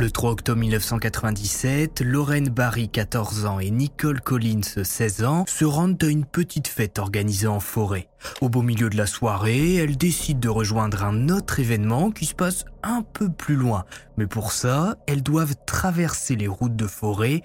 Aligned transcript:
Le 0.00 0.10
3 0.12 0.30
octobre 0.30 0.60
1997, 0.60 2.02
Lorraine 2.02 2.50
Barry, 2.50 2.88
14 2.88 3.46
ans, 3.46 3.58
et 3.58 3.72
Nicole 3.72 4.20
Collins, 4.20 4.84
16 4.84 5.24
ans, 5.24 5.44
se 5.48 5.64
rendent 5.64 6.02
à 6.04 6.06
une 6.06 6.24
petite 6.24 6.68
fête 6.68 7.00
organisée 7.00 7.48
en 7.48 7.58
forêt. 7.58 8.08
Au 8.40 8.48
beau 8.48 8.62
milieu 8.62 8.88
de 8.88 8.96
la 8.96 9.06
soirée, 9.06 9.74
elles 9.74 9.96
décident 9.96 10.38
de 10.38 10.48
rejoindre 10.48 11.02
un 11.02 11.28
autre 11.30 11.58
événement 11.58 12.12
qui 12.12 12.26
se 12.26 12.34
passe 12.34 12.64
un 12.84 13.02
peu 13.02 13.28
plus 13.28 13.56
loin. 13.56 13.86
Mais 14.16 14.28
pour 14.28 14.52
ça, 14.52 14.94
elles 15.08 15.24
doivent 15.24 15.56
traverser 15.66 16.36
les 16.36 16.48
routes 16.48 16.76
de 16.76 16.86
forêt 16.86 17.42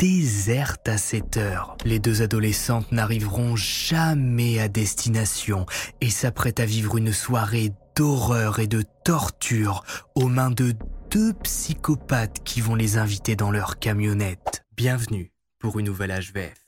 désertes 0.00 0.88
à 0.88 0.98
cette 0.98 1.36
heure. 1.36 1.76
Les 1.84 2.00
deux 2.00 2.22
adolescentes 2.22 2.90
n'arriveront 2.90 3.54
jamais 3.54 4.58
à 4.58 4.66
destination 4.66 5.64
et 6.00 6.10
s'apprêtent 6.10 6.60
à 6.60 6.66
vivre 6.66 6.96
une 6.96 7.12
soirée 7.12 7.72
d'horreur 7.94 8.58
et 8.58 8.66
de 8.66 8.82
torture 9.04 9.84
aux 10.16 10.28
mains 10.28 10.50
de 10.50 10.74
deux 11.16 11.32
psychopathes 11.32 12.44
qui 12.44 12.60
vont 12.60 12.74
les 12.74 12.98
inviter 12.98 13.36
dans 13.36 13.50
leur 13.50 13.78
camionnette. 13.78 14.66
Bienvenue 14.76 15.32
pour 15.58 15.78
une 15.78 15.86
nouvelle 15.86 16.10
HVF. 16.10 16.66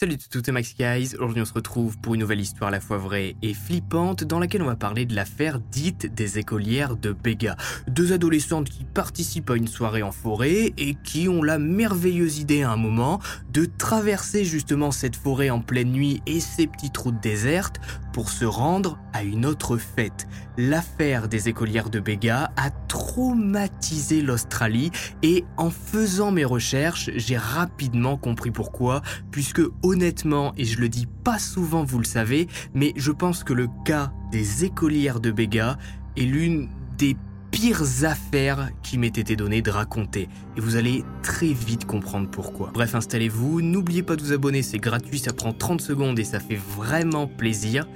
Salut 0.00 0.16
tout 0.30 0.48
et 0.48 0.52
Max 0.52 0.76
Guys, 0.78 1.16
aujourd'hui 1.16 1.42
on 1.42 1.44
se 1.44 1.52
retrouve 1.52 1.98
pour 1.98 2.14
une 2.14 2.20
nouvelle 2.20 2.38
histoire 2.38 2.68
à 2.68 2.70
la 2.70 2.78
fois 2.78 2.98
vraie 2.98 3.34
et 3.42 3.52
flippante 3.52 4.22
dans 4.22 4.38
laquelle 4.38 4.62
on 4.62 4.66
va 4.66 4.76
parler 4.76 5.06
de 5.06 5.16
l'affaire 5.16 5.58
dite 5.58 6.14
des 6.14 6.38
écolières 6.38 6.96
de 6.96 7.10
Béga. 7.10 7.56
Deux 7.88 8.12
adolescentes 8.12 8.68
qui 8.68 8.84
participent 8.84 9.50
à 9.50 9.56
une 9.56 9.66
soirée 9.66 10.04
en 10.04 10.12
forêt 10.12 10.72
et 10.78 10.94
qui 11.02 11.28
ont 11.28 11.42
la 11.42 11.58
merveilleuse 11.58 12.38
idée 12.38 12.62
à 12.62 12.70
un 12.70 12.76
moment 12.76 13.18
de 13.52 13.64
traverser 13.64 14.44
justement 14.44 14.92
cette 14.92 15.16
forêt 15.16 15.50
en 15.50 15.60
pleine 15.60 15.90
nuit 15.90 16.22
et 16.26 16.38
ces 16.38 16.68
petites 16.68 16.96
routes 16.96 17.20
désertes 17.20 17.80
pour 18.18 18.30
se 18.30 18.44
rendre 18.44 18.98
à 19.12 19.22
une 19.22 19.46
autre 19.46 19.76
fête. 19.76 20.26
L'affaire 20.56 21.28
des 21.28 21.48
écolières 21.48 21.88
de 21.88 22.00
Béga 22.00 22.50
a 22.56 22.70
traumatisé 22.88 24.22
l'Australie 24.22 24.90
et 25.22 25.44
en 25.56 25.70
faisant 25.70 26.32
mes 26.32 26.44
recherches, 26.44 27.10
j'ai 27.14 27.36
rapidement 27.36 28.16
compris 28.16 28.50
pourquoi, 28.50 29.02
puisque 29.30 29.62
honnêtement, 29.84 30.52
et 30.56 30.64
je 30.64 30.80
le 30.80 30.88
dis 30.88 31.06
pas 31.22 31.38
souvent, 31.38 31.84
vous 31.84 32.00
le 32.00 32.04
savez, 32.04 32.48
mais 32.74 32.92
je 32.96 33.12
pense 33.12 33.44
que 33.44 33.52
le 33.52 33.68
cas 33.84 34.10
des 34.32 34.64
écolières 34.64 35.20
de 35.20 35.30
Béga 35.30 35.78
est 36.16 36.22
l'une 36.22 36.70
des 36.96 37.16
pires 37.50 38.04
affaires 38.04 38.70
qui 38.82 38.98
m'ait 38.98 39.08
été 39.08 39.36
donné 39.36 39.62
de 39.62 39.70
raconter. 39.70 40.28
Et 40.56 40.60
vous 40.60 40.76
allez 40.76 41.04
très 41.22 41.52
vite 41.52 41.86
comprendre 41.86 42.28
pourquoi. 42.30 42.70
Bref, 42.72 42.94
installez-vous, 42.94 43.62
n'oubliez 43.62 44.02
pas 44.02 44.16
de 44.16 44.22
vous 44.22 44.32
abonner, 44.32 44.62
c'est 44.62 44.78
gratuit, 44.78 45.18
ça 45.18 45.32
prend 45.32 45.52
30 45.52 45.80
secondes 45.80 46.18
et 46.18 46.24
ça 46.24 46.40
fait 46.40 46.58
vraiment 46.76 47.26
plaisir. 47.26 47.86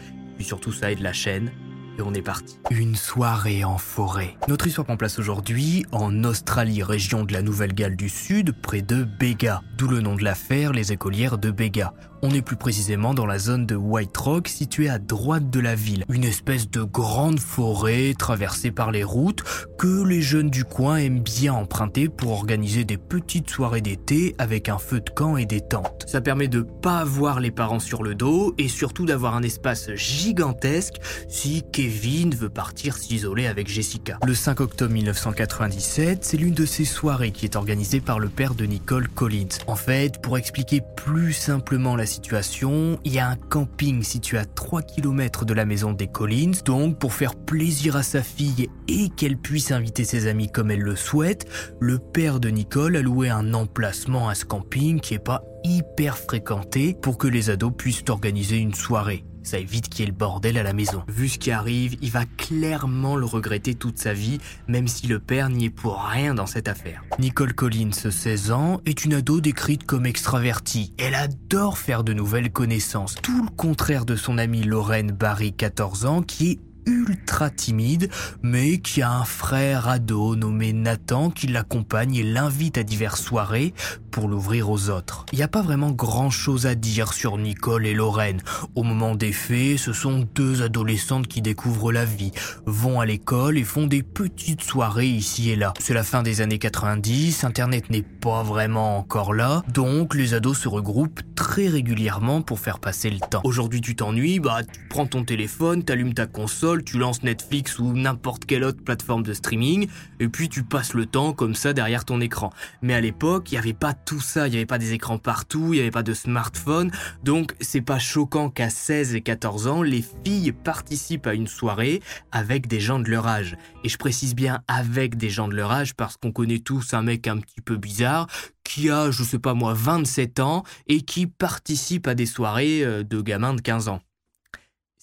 Surtout, 0.42 0.72
ça 0.72 0.92
aide 0.92 1.00
la 1.00 1.12
chaîne 1.12 1.50
et 1.98 2.02
on 2.02 2.14
est 2.14 2.22
parti. 2.22 2.58
Une 2.70 2.96
soirée 2.96 3.64
en 3.64 3.78
forêt. 3.78 4.36
Notre 4.48 4.66
histoire 4.66 4.86
prend 4.86 4.96
place 4.96 5.18
aujourd'hui 5.18 5.84
en 5.92 6.24
Australie, 6.24 6.82
région 6.82 7.24
de 7.24 7.32
la 7.32 7.42
Nouvelle-Galles 7.42 7.96
du 7.96 8.08
Sud, 8.08 8.52
près 8.52 8.82
de 8.82 9.04
Béga, 9.04 9.62
d'où 9.76 9.88
le 9.88 10.00
nom 10.00 10.14
de 10.14 10.24
l'affaire, 10.24 10.72
les 10.72 10.92
écolières 10.92 11.38
de 11.38 11.50
Béga. 11.50 11.92
On 12.24 12.30
est 12.30 12.42
plus 12.42 12.54
précisément 12.54 13.14
dans 13.14 13.26
la 13.26 13.40
zone 13.40 13.66
de 13.66 13.74
White 13.74 14.16
Rock 14.16 14.46
située 14.46 14.88
à 14.88 15.00
droite 15.00 15.50
de 15.50 15.58
la 15.58 15.74
ville, 15.74 16.04
une 16.08 16.22
espèce 16.22 16.70
de 16.70 16.84
grande 16.84 17.40
forêt 17.40 18.14
traversée 18.16 18.70
par 18.70 18.92
les 18.92 19.02
routes 19.02 19.42
que 19.76 20.06
les 20.06 20.22
jeunes 20.22 20.48
du 20.48 20.62
coin 20.64 20.98
aiment 20.98 21.18
bien 21.18 21.52
emprunter 21.52 22.08
pour 22.08 22.30
organiser 22.30 22.84
des 22.84 22.96
petites 22.96 23.50
soirées 23.50 23.80
d'été 23.80 24.36
avec 24.38 24.68
un 24.68 24.78
feu 24.78 25.00
de 25.00 25.10
camp 25.10 25.36
et 25.36 25.46
des 25.46 25.62
tentes. 25.62 26.04
Ça 26.06 26.20
permet 26.20 26.46
de 26.46 26.60
pas 26.60 26.98
avoir 26.98 27.40
les 27.40 27.50
parents 27.50 27.80
sur 27.80 28.04
le 28.04 28.14
dos 28.14 28.54
et 28.56 28.68
surtout 28.68 29.04
d'avoir 29.04 29.34
un 29.34 29.42
espace 29.42 29.92
gigantesque 29.96 31.00
si 31.28 31.64
Kevin 31.72 32.36
veut 32.36 32.50
partir 32.50 32.98
s'isoler 32.98 33.48
avec 33.48 33.66
Jessica. 33.66 34.18
Le 34.24 34.34
5 34.36 34.60
octobre 34.60 34.92
1997, 34.92 36.24
c'est 36.24 36.36
l'une 36.36 36.54
de 36.54 36.66
ces 36.66 36.84
soirées 36.84 37.32
qui 37.32 37.46
est 37.46 37.56
organisée 37.56 38.00
par 38.00 38.20
le 38.20 38.28
père 38.28 38.54
de 38.54 38.64
Nicole 38.64 39.08
Collins. 39.08 39.58
En 39.66 39.74
fait, 39.74 40.22
pour 40.22 40.38
expliquer 40.38 40.82
plus 40.96 41.32
simplement 41.32 41.96
la 41.96 42.06
situation, 42.12 42.98
il 43.04 43.12
y 43.12 43.18
a 43.18 43.28
un 43.28 43.36
camping 43.36 44.02
situé 44.02 44.38
à 44.38 44.44
3 44.44 44.82
km 44.82 45.44
de 45.44 45.54
la 45.54 45.64
maison 45.64 45.92
des 45.92 46.06
Collins, 46.06 46.52
donc 46.64 46.98
pour 46.98 47.12
faire 47.12 47.34
plaisir 47.34 47.96
à 47.96 48.02
sa 48.02 48.22
fille 48.22 48.68
et 48.88 49.08
qu'elle 49.08 49.36
puisse 49.36 49.72
inviter 49.72 50.04
ses 50.04 50.28
amis 50.28 50.50
comme 50.50 50.70
elle 50.70 50.82
le 50.82 50.96
souhaite, 50.96 51.46
le 51.80 51.98
père 51.98 52.38
de 52.38 52.48
Nicole 52.48 52.96
a 52.96 53.02
loué 53.02 53.30
un 53.30 53.54
emplacement 53.54 54.28
à 54.28 54.34
ce 54.34 54.44
camping 54.44 55.00
qui 55.00 55.14
est 55.14 55.18
pas 55.18 55.42
hyper 55.64 56.18
fréquenté 56.18 56.94
pour 57.00 57.18
que 57.18 57.28
les 57.28 57.50
ados 57.50 57.72
puissent 57.76 58.04
organiser 58.08 58.58
une 58.58 58.74
soirée. 58.74 59.24
Ça 59.42 59.58
évite 59.58 59.88
qu'il 59.88 60.00
y 60.00 60.02
ait 60.04 60.10
le 60.10 60.16
bordel 60.16 60.58
à 60.58 60.62
la 60.62 60.72
maison. 60.72 61.02
Vu 61.08 61.28
ce 61.28 61.38
qui 61.38 61.50
arrive, 61.50 61.96
il 62.00 62.10
va 62.10 62.24
clairement 62.24 63.16
le 63.16 63.26
regretter 63.26 63.74
toute 63.74 63.98
sa 63.98 64.12
vie, 64.12 64.38
même 64.68 64.88
si 64.88 65.06
le 65.06 65.18
père 65.18 65.48
n'y 65.48 65.66
est 65.66 65.70
pour 65.70 66.02
rien 66.02 66.34
dans 66.34 66.46
cette 66.46 66.68
affaire. 66.68 67.02
Nicole 67.18 67.54
Collins, 67.54 67.92
16 67.92 68.50
ans, 68.52 68.80
est 68.86 69.04
une 69.04 69.14
ado 69.14 69.40
décrite 69.40 69.84
comme 69.84 70.06
extravertie. 70.06 70.92
Elle 70.98 71.14
adore 71.14 71.78
faire 71.78 72.04
de 72.04 72.12
nouvelles 72.12 72.52
connaissances, 72.52 73.16
tout 73.22 73.42
le 73.42 73.50
contraire 73.50 74.04
de 74.04 74.16
son 74.16 74.38
amie 74.38 74.62
Lorraine 74.62 75.12
Barry, 75.12 75.52
14 75.52 76.06
ans, 76.06 76.22
qui 76.22 76.52
est 76.52 76.60
ultra 76.86 77.50
timide, 77.50 78.10
mais 78.42 78.78
qui 78.78 79.02
a 79.02 79.10
un 79.12 79.24
frère 79.24 79.88
ado 79.88 80.36
nommé 80.36 80.72
Nathan 80.72 81.30
qui 81.30 81.46
l'accompagne 81.46 82.16
et 82.16 82.22
l'invite 82.22 82.78
à 82.78 82.82
diverses 82.82 83.22
soirées 83.22 83.74
pour 84.12 84.28
l'ouvrir 84.28 84.70
aux 84.70 84.90
autres. 84.90 85.26
Il 85.32 85.38
n'y 85.38 85.42
a 85.42 85.48
pas 85.48 85.62
vraiment 85.62 85.90
grand 85.90 86.30
chose 86.30 86.66
à 86.66 86.74
dire 86.74 87.14
sur 87.14 87.38
Nicole 87.38 87.86
et 87.86 87.94
Lorraine. 87.94 88.42
Au 88.76 88.82
moment 88.82 89.16
des 89.16 89.32
faits, 89.32 89.78
ce 89.78 89.92
sont 89.92 90.28
deux 90.34 90.62
adolescentes 90.62 91.26
qui 91.26 91.42
découvrent 91.42 91.90
la 91.90 92.04
vie, 92.04 92.30
vont 92.66 93.00
à 93.00 93.06
l'école 93.06 93.58
et 93.58 93.64
font 93.64 93.86
des 93.86 94.02
petites 94.02 94.62
soirées 94.62 95.08
ici 95.08 95.50
et 95.50 95.56
là. 95.56 95.72
C'est 95.80 95.94
la 95.94 96.04
fin 96.04 96.22
des 96.22 96.42
années 96.42 96.58
90, 96.58 97.42
Internet 97.42 97.90
n'est 97.90 98.02
pas 98.02 98.42
vraiment 98.42 98.98
encore 98.98 99.32
là, 99.32 99.62
donc 99.72 100.14
les 100.14 100.34
ados 100.34 100.58
se 100.58 100.68
regroupent 100.68 101.20
très 101.34 101.68
régulièrement 101.68 102.42
pour 102.42 102.60
faire 102.60 102.78
passer 102.78 103.10
le 103.10 103.18
temps. 103.18 103.40
Aujourd'hui 103.44 103.80
tu 103.80 103.96
t'ennuies, 103.96 104.38
bah 104.38 104.62
tu 104.62 104.80
prends 104.90 105.06
ton 105.06 105.24
téléphone, 105.24 105.82
t'allumes 105.82 106.14
ta 106.14 106.26
console, 106.26 106.84
tu 106.84 106.98
lances 106.98 107.22
Netflix 107.22 107.78
ou 107.78 107.94
n'importe 107.94 108.44
quelle 108.44 108.64
autre 108.64 108.84
plateforme 108.84 109.22
de 109.22 109.32
streaming, 109.32 109.88
et 110.20 110.28
puis 110.28 110.50
tu 110.50 110.62
passes 110.62 110.92
le 110.92 111.06
temps 111.06 111.32
comme 111.32 111.54
ça 111.54 111.72
derrière 111.72 112.04
ton 112.04 112.20
écran. 112.20 112.50
Mais 112.82 112.94
à 112.94 113.00
l'époque, 113.00 113.50
il 113.50 113.54
n'y 113.54 113.58
avait 113.58 113.72
pas 113.72 113.94
tout 114.04 114.20
ça, 114.20 114.46
il 114.46 114.50
n'y 114.50 114.56
avait 114.56 114.66
pas 114.66 114.78
des 114.78 114.92
écrans 114.92 115.18
partout, 115.18 115.72
il 115.72 115.76
n'y 115.76 115.80
avait 115.80 115.90
pas 115.90 116.02
de 116.02 116.14
smartphone, 116.14 116.90
donc 117.22 117.54
c'est 117.60 117.80
pas 117.80 117.98
choquant 117.98 118.50
qu'à 118.50 118.70
16 118.70 119.14
et 119.14 119.20
14 119.20 119.66
ans, 119.66 119.82
les 119.82 120.04
filles 120.24 120.52
participent 120.52 121.26
à 121.26 121.34
une 121.34 121.46
soirée 121.46 122.02
avec 122.30 122.66
des 122.66 122.80
gens 122.80 122.98
de 122.98 123.10
leur 123.10 123.26
âge. 123.26 123.56
Et 123.84 123.88
je 123.88 123.96
précise 123.96 124.34
bien 124.34 124.62
avec 124.68 125.16
des 125.16 125.30
gens 125.30 125.48
de 125.48 125.54
leur 125.54 125.72
âge 125.72 125.94
parce 125.94 126.16
qu'on 126.16 126.32
connaît 126.32 126.58
tous 126.58 126.94
un 126.94 127.02
mec 127.02 127.26
un 127.26 127.38
petit 127.38 127.60
peu 127.60 127.76
bizarre 127.76 128.26
qui 128.64 128.90
a, 128.90 129.10
je 129.10 129.22
sais 129.22 129.38
pas 129.38 129.54
moi, 129.54 129.74
27 129.74 130.40
ans 130.40 130.62
et 130.86 131.02
qui 131.02 131.26
participe 131.26 132.06
à 132.06 132.14
des 132.14 132.26
soirées 132.26 132.84
euh, 132.84 133.02
de 133.02 133.20
gamins 133.20 133.54
de 133.54 133.60
15 133.60 133.88
ans. 133.88 134.00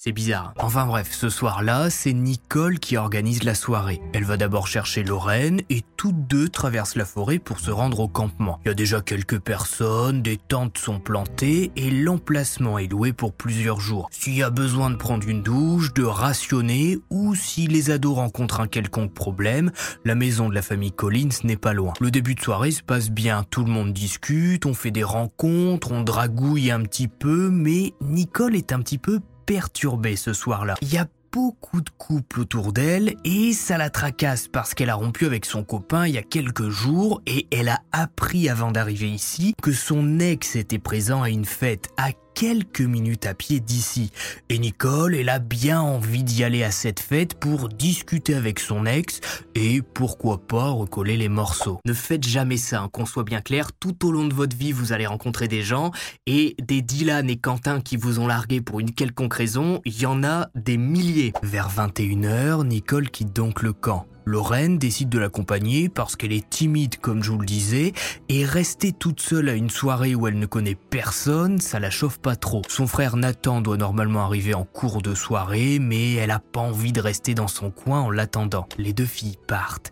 C'est 0.01 0.13
bizarre. 0.13 0.54
Enfin 0.60 0.86
bref, 0.86 1.10
ce 1.12 1.28
soir-là, 1.28 1.90
c'est 1.90 2.13
Nicole 2.13 2.80
qui 2.80 2.96
organise 2.96 3.44
la 3.44 3.54
soirée. 3.54 4.00
Elle 4.13 4.24
va 4.24 4.38
d'abord 4.38 4.66
chercher 4.66 5.04
Lorraine 5.04 5.60
et 5.69 5.84
toutes 5.98 6.25
deux 6.25 6.48
traversent 6.48 6.96
la 6.96 7.04
forêt 7.04 7.38
pour 7.38 7.60
se 7.60 7.69
rendre 7.69 8.00
au 8.00 8.07
campement. 8.07 8.62
Il 8.63 8.69
y 8.69 8.72
a 8.72 8.75
déjà 8.75 9.01
quelques 9.01 9.40
personnes, 9.42 10.22
des 10.22 10.38
tentes 10.38 10.78
sont 10.78 11.01
plantées 11.01 11.74
et 11.75 11.92
l'emplacement 11.92 12.80
est 12.80 12.88
loué 12.88 13.12
pour 13.12 13.34
plusieurs 13.34 13.81
jours. 13.81 14.07
S'il 14.10 14.38
y 14.38 14.42
a 14.42 14.50
besoin 14.50 14.90
de 14.90 14.96
prendre 14.96 15.28
une 15.28 15.44
douche, 15.44 15.94
de 15.94 16.06
rationner 16.06 16.98
ou 17.10 17.36
si 17.36 17.68
les 17.68 17.92
ados 17.92 18.16
rencontrent 18.16 18.62
un 18.62 18.68
quelconque 18.68 19.13
problème, 19.13 19.69
la 20.06 20.16
maison 20.16 20.48
de 20.48 20.56
la 20.56 20.62
famille 20.62 20.94
Collins 20.94 21.44
n'est 21.44 21.57
pas 21.57 21.74
loin. 21.74 21.92
Le 22.00 22.10
début 22.10 22.36
de 22.36 22.40
soirée 22.40 22.72
se 22.72 22.84
passe 22.84 23.10
bien, 23.10 23.44
tout 23.50 23.66
le 23.66 23.72
monde 23.72 23.92
discute, 23.92 24.66
on 24.66 24.74
fait 24.74 24.92
des 24.92 25.04
rencontres, 25.04 25.92
on 25.92 26.04
dragouille 26.04 26.72
un 26.72 26.84
petit 26.84 27.10
peu, 27.10 27.50
mais 27.50 27.92
Nicole 28.00 28.56
est 28.56 28.72
un 28.72 28.80
petit 28.80 28.98
peu 28.98 29.19
perturbée 29.50 30.16
ce 30.16 30.31
soir-là. 30.31 30.75
Il 30.84 30.94
y 30.94 31.00
a 31.00 31.07
beaucoup 31.31 31.81
de 31.81 31.90
couples 31.98 32.42
autour 32.42 32.72
d'elle 32.72 33.16
et 33.25 33.51
ça 33.51 33.80
la 33.80 33.90
tracasse 33.90 34.48
parce 34.48 34.75
qu'elle 34.75 34.92
a 34.92 34.96
rompu 34.96 35.25
avec 35.25 35.46
son 35.46 35.63
copain 35.63 36.06
il 36.06 36.13
y 36.13 36.18
a 36.19 36.24
quelques 36.24 36.69
jours 36.69 37.19
et 37.25 37.48
elle 37.51 37.69
a 37.69 37.80
appris 37.92 38.48
avant 38.48 38.72
d'arriver 38.72 39.10
ici 39.10 39.56
que 39.60 39.72
son 39.72 40.19
ex 40.19 40.56
était 40.56 40.78
présent 40.78 41.24
à 41.24 41.31
une 41.31 41.46
fête 41.46 41.90
à 41.98 42.12
quelques 42.39 42.80
minutes 42.80 43.25
à 43.25 43.33
pied 43.33 43.59
d'ici. 43.59 44.12
Et 44.47 44.59
Nicole, 44.59 45.13
elle 45.13 45.27
a 45.27 45.39
bien 45.39 45.81
envie 45.81 46.24
d'y 46.24 46.45
aller 46.45 46.63
à 46.63 46.71
cette 46.71 47.01
fête 47.01 47.33
pour 47.33 47.68
discuter 47.68 48.33
avec 48.33 48.62
son 48.62 48.86
ex 48.86 49.19
et 49.56 49.81
pourquoi 49.81 50.38
pas 50.47 50.69
recoller 50.69 51.18
les 51.18 51.27
morceaux. 51.27 51.80
Ne 51.86 51.91
faites 51.91 52.25
jamais 52.25 52.56
ça, 52.56 52.83
hein, 52.83 52.89
qu'on 52.94 53.06
soit 53.06 53.25
bien 53.25 53.41
clair, 53.41 53.74
tout 53.77 54.07
au 54.07 54.13
long 54.13 54.25
de 54.25 54.33
votre 54.33 54.56
vie 54.56 54.71
vous 54.71 54.94
allez 54.94 55.06
rencontrer 55.06 55.50
des 55.50 55.63
gens 55.63 55.91
et 56.27 56.56
des 56.63 56.81
Dylan 56.81 57.30
et 57.30 57.36
Quentin 57.36 57.81
qui 57.81 57.97
vous 57.97 58.19
ont 58.19 58.27
largué 58.27 58.62
pour 58.62 58.80
une 58.80 58.94
quelconque 58.94 59.33
raison, 59.33 59.81
il 59.83 60.00
y 60.00 60.06
en 60.06 60.24
a 60.24 60.47
des 60.56 60.77
milliers. 60.77 61.33
Vers 61.44 61.69
21h, 61.69 62.65
Nicole 62.65 63.09
quitte 63.09 63.33
donc 63.33 63.62
le 63.62 63.74
camp. 63.74 64.06
Lorraine 64.30 64.78
décide 64.78 65.10
de 65.10 65.18
l'accompagner 65.18 65.90
parce 65.90 66.16
qu'elle 66.16 66.31
est 66.31 66.48
timide 66.48 66.98
comme 66.98 67.24
je 67.24 67.31
vous 67.31 67.40
le 67.40 67.48
disais 67.48 67.94
et 68.30 68.46
rester 68.46 68.92
toute 68.92 69.22
seule 69.22 69.50
à 69.50 69.56
une 69.56 69.72
soirée 69.72 70.14
où 70.14 70.28
elle 70.28 70.38
ne 70.38 70.46
connaît 70.46 70.76
personne, 70.76 71.60
ça 71.60 71.80
la 71.80 71.90
chauffe 71.90 72.20
pas 72.20 72.36
trop. 72.36 72.62
Son 72.68 72.86
frère 72.86 73.18
Nathan 73.18 73.62
doit 73.62 73.78
normalement 73.78 74.24
arriver 74.24 74.54
en 74.54 74.66
cours 74.66 75.02
de 75.02 75.16
soirée 75.16 75.80
mais 75.80 76.14
elle 76.14 76.30
a 76.30 76.40
pas 76.40 76.60
envie 76.60 76.92
de 76.92 77.02
rester 77.02 77.34
dans 77.34 77.48
son 77.48 77.72
coin 77.72 78.02
en 78.02 78.12
l'attendant. 78.12 78.68
Les 78.78 78.94
deux 78.94 79.06
filles 79.06 79.40
partent. 79.48 79.90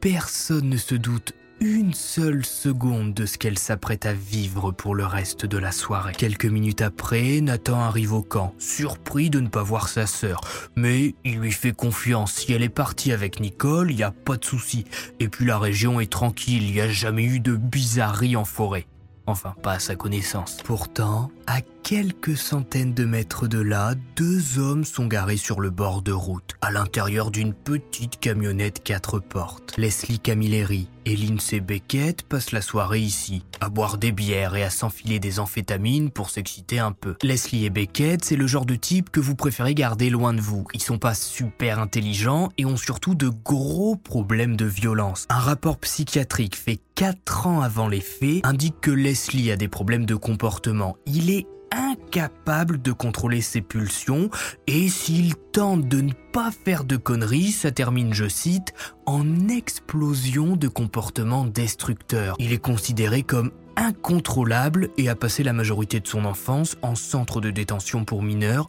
Personne 0.00 0.68
ne 0.68 0.76
se 0.76 0.94
doute 0.94 1.32
une 1.60 1.92
seule 1.92 2.44
seconde 2.44 3.14
de 3.14 3.26
ce 3.26 3.36
qu'elle 3.36 3.58
s'apprête 3.58 4.06
à 4.06 4.12
vivre 4.12 4.70
pour 4.70 4.94
le 4.94 5.04
reste 5.04 5.44
de 5.44 5.58
la 5.58 5.72
soirée. 5.72 6.12
Quelques 6.16 6.46
minutes 6.46 6.82
après, 6.82 7.40
Nathan 7.40 7.80
arrive 7.80 8.12
au 8.12 8.22
camp, 8.22 8.54
surpris 8.58 9.28
de 9.28 9.40
ne 9.40 9.48
pas 9.48 9.62
voir 9.62 9.88
sa 9.88 10.06
sœur. 10.06 10.40
Mais 10.76 11.14
il 11.24 11.38
lui 11.38 11.52
fait 11.52 11.72
confiance, 11.72 12.32
si 12.34 12.52
elle 12.52 12.62
est 12.62 12.68
partie 12.68 13.12
avec 13.12 13.40
Nicole, 13.40 13.90
il 13.90 13.96
n'y 13.96 14.02
a 14.02 14.12
pas 14.12 14.36
de 14.36 14.44
souci. 14.44 14.84
Et 15.18 15.28
puis 15.28 15.46
la 15.46 15.58
région 15.58 16.00
est 16.00 16.10
tranquille, 16.10 16.62
il 16.62 16.72
n'y 16.72 16.80
a 16.80 16.88
jamais 16.88 17.24
eu 17.24 17.40
de 17.40 17.56
bizarrerie 17.56 18.36
en 18.36 18.44
forêt. 18.44 18.86
Enfin, 19.28 19.54
pas 19.62 19.72
à 19.72 19.78
sa 19.78 19.94
connaissance. 19.94 20.56
Pourtant, 20.64 21.30
à 21.46 21.60
quelques 21.82 22.36
centaines 22.36 22.94
de 22.94 23.04
mètres 23.04 23.46
de 23.46 23.60
là, 23.60 23.94
deux 24.16 24.58
hommes 24.58 24.84
sont 24.84 25.06
garés 25.06 25.36
sur 25.36 25.60
le 25.60 25.68
bord 25.68 26.00
de 26.00 26.12
route, 26.12 26.54
à 26.62 26.70
l'intérieur 26.70 27.30
d'une 27.30 27.52
petite 27.52 28.18
camionnette 28.20 28.82
quatre 28.82 29.18
portes. 29.18 29.74
Leslie 29.76 30.18
Camilleri 30.18 30.88
et 31.04 31.14
Lindsay 31.14 31.60
Beckett 31.60 32.22
passent 32.22 32.52
la 32.52 32.62
soirée 32.62 33.00
ici, 33.00 33.44
à 33.60 33.68
boire 33.68 33.98
des 33.98 34.12
bières 34.12 34.56
et 34.56 34.62
à 34.62 34.70
s'enfiler 34.70 35.20
des 35.20 35.40
amphétamines 35.40 36.10
pour 36.10 36.30
s'exciter 36.30 36.78
un 36.78 36.92
peu. 36.92 37.16
Leslie 37.22 37.66
et 37.66 37.70
Beckett, 37.70 38.24
c'est 38.24 38.36
le 38.36 38.46
genre 38.46 38.66
de 38.66 38.76
type 38.76 39.10
que 39.10 39.20
vous 39.20 39.34
préférez 39.34 39.74
garder 39.74 40.08
loin 40.08 40.32
de 40.32 40.40
vous. 40.40 40.66
Ils 40.72 40.82
sont 40.82 40.98
pas 40.98 41.14
super 41.14 41.78
intelligents 41.78 42.48
et 42.56 42.64
ont 42.64 42.78
surtout 42.78 43.14
de 43.14 43.28
gros 43.28 43.96
problèmes 43.96 44.56
de 44.56 44.66
violence. 44.66 45.26
Un 45.28 45.38
rapport 45.38 45.78
psychiatrique 45.78 46.56
fait 46.56 46.80
4 46.98 47.46
ans 47.46 47.60
avant 47.60 47.86
les 47.86 48.00
faits 48.00 48.44
indique 48.44 48.80
que 48.80 48.90
Leslie 48.90 49.52
a 49.52 49.56
des 49.56 49.68
problèmes 49.68 50.04
de 50.04 50.16
comportement. 50.16 50.96
Il 51.06 51.30
est 51.30 51.46
incapable 51.70 52.82
de 52.82 52.90
contrôler 52.90 53.40
ses 53.40 53.60
pulsions 53.60 54.30
et 54.66 54.88
s'il 54.88 55.36
tente 55.36 55.86
de 55.86 56.00
ne 56.00 56.12
pas 56.32 56.50
faire 56.50 56.82
de 56.82 56.96
conneries, 56.96 57.52
ça 57.52 57.70
termine, 57.70 58.12
je 58.14 58.26
cite, 58.26 58.74
en 59.06 59.48
explosion 59.48 60.56
de 60.56 60.66
comportements 60.66 61.44
destructeurs. 61.44 62.34
Il 62.40 62.52
est 62.52 62.58
considéré 62.58 63.22
comme 63.22 63.52
incontrôlable 63.76 64.88
et 64.98 65.08
a 65.08 65.14
passé 65.14 65.44
la 65.44 65.52
majorité 65.52 66.00
de 66.00 66.08
son 66.08 66.24
enfance 66.24 66.76
en 66.82 66.96
centre 66.96 67.40
de 67.40 67.52
détention 67.52 68.04
pour 68.04 68.24
mineurs 68.24 68.66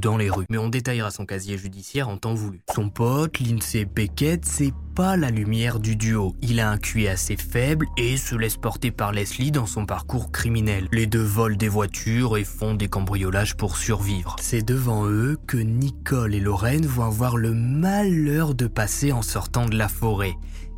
dans 0.00 0.16
les 0.16 0.30
rues. 0.30 0.46
Mais 0.50 0.58
on 0.58 0.68
détaillera 0.68 1.10
son 1.10 1.26
casier 1.26 1.58
judiciaire 1.58 2.08
en 2.08 2.16
temps 2.16 2.34
voulu. 2.34 2.62
Son 2.74 2.88
pote, 2.88 3.40
Lindsay 3.40 3.84
Beckett, 3.84 4.44
c'est 4.44 4.72
pas 4.94 5.16
la 5.16 5.30
lumière 5.30 5.80
du 5.80 5.96
duo. 5.96 6.36
Il 6.40 6.60
a 6.60 6.70
un 6.70 6.78
QI 6.78 7.08
assez 7.08 7.36
faible 7.36 7.86
et 7.96 8.16
se 8.16 8.34
laisse 8.36 8.56
porter 8.56 8.90
par 8.90 9.12
Leslie 9.12 9.50
dans 9.50 9.66
son 9.66 9.86
parcours 9.86 10.30
criminel. 10.30 10.88
Les 10.92 11.06
deux 11.06 11.22
volent 11.22 11.56
des 11.56 11.68
voitures 11.68 12.36
et 12.36 12.44
font 12.44 12.74
des 12.74 12.88
cambriolages 12.88 13.56
pour 13.56 13.76
survivre. 13.76 14.36
C'est 14.40 14.64
devant 14.64 15.06
eux 15.06 15.36
que 15.46 15.56
Nicole 15.56 16.34
et 16.34 16.40
Lorraine 16.40 16.86
vont 16.86 17.04
avoir 17.04 17.36
le 17.36 17.52
malheur 17.52 18.54
de 18.54 18.66
passer 18.66 19.12
en 19.12 19.22
sortant 19.22 19.66
de 19.66 19.76
la 19.76 19.88
forêt. 19.88 20.34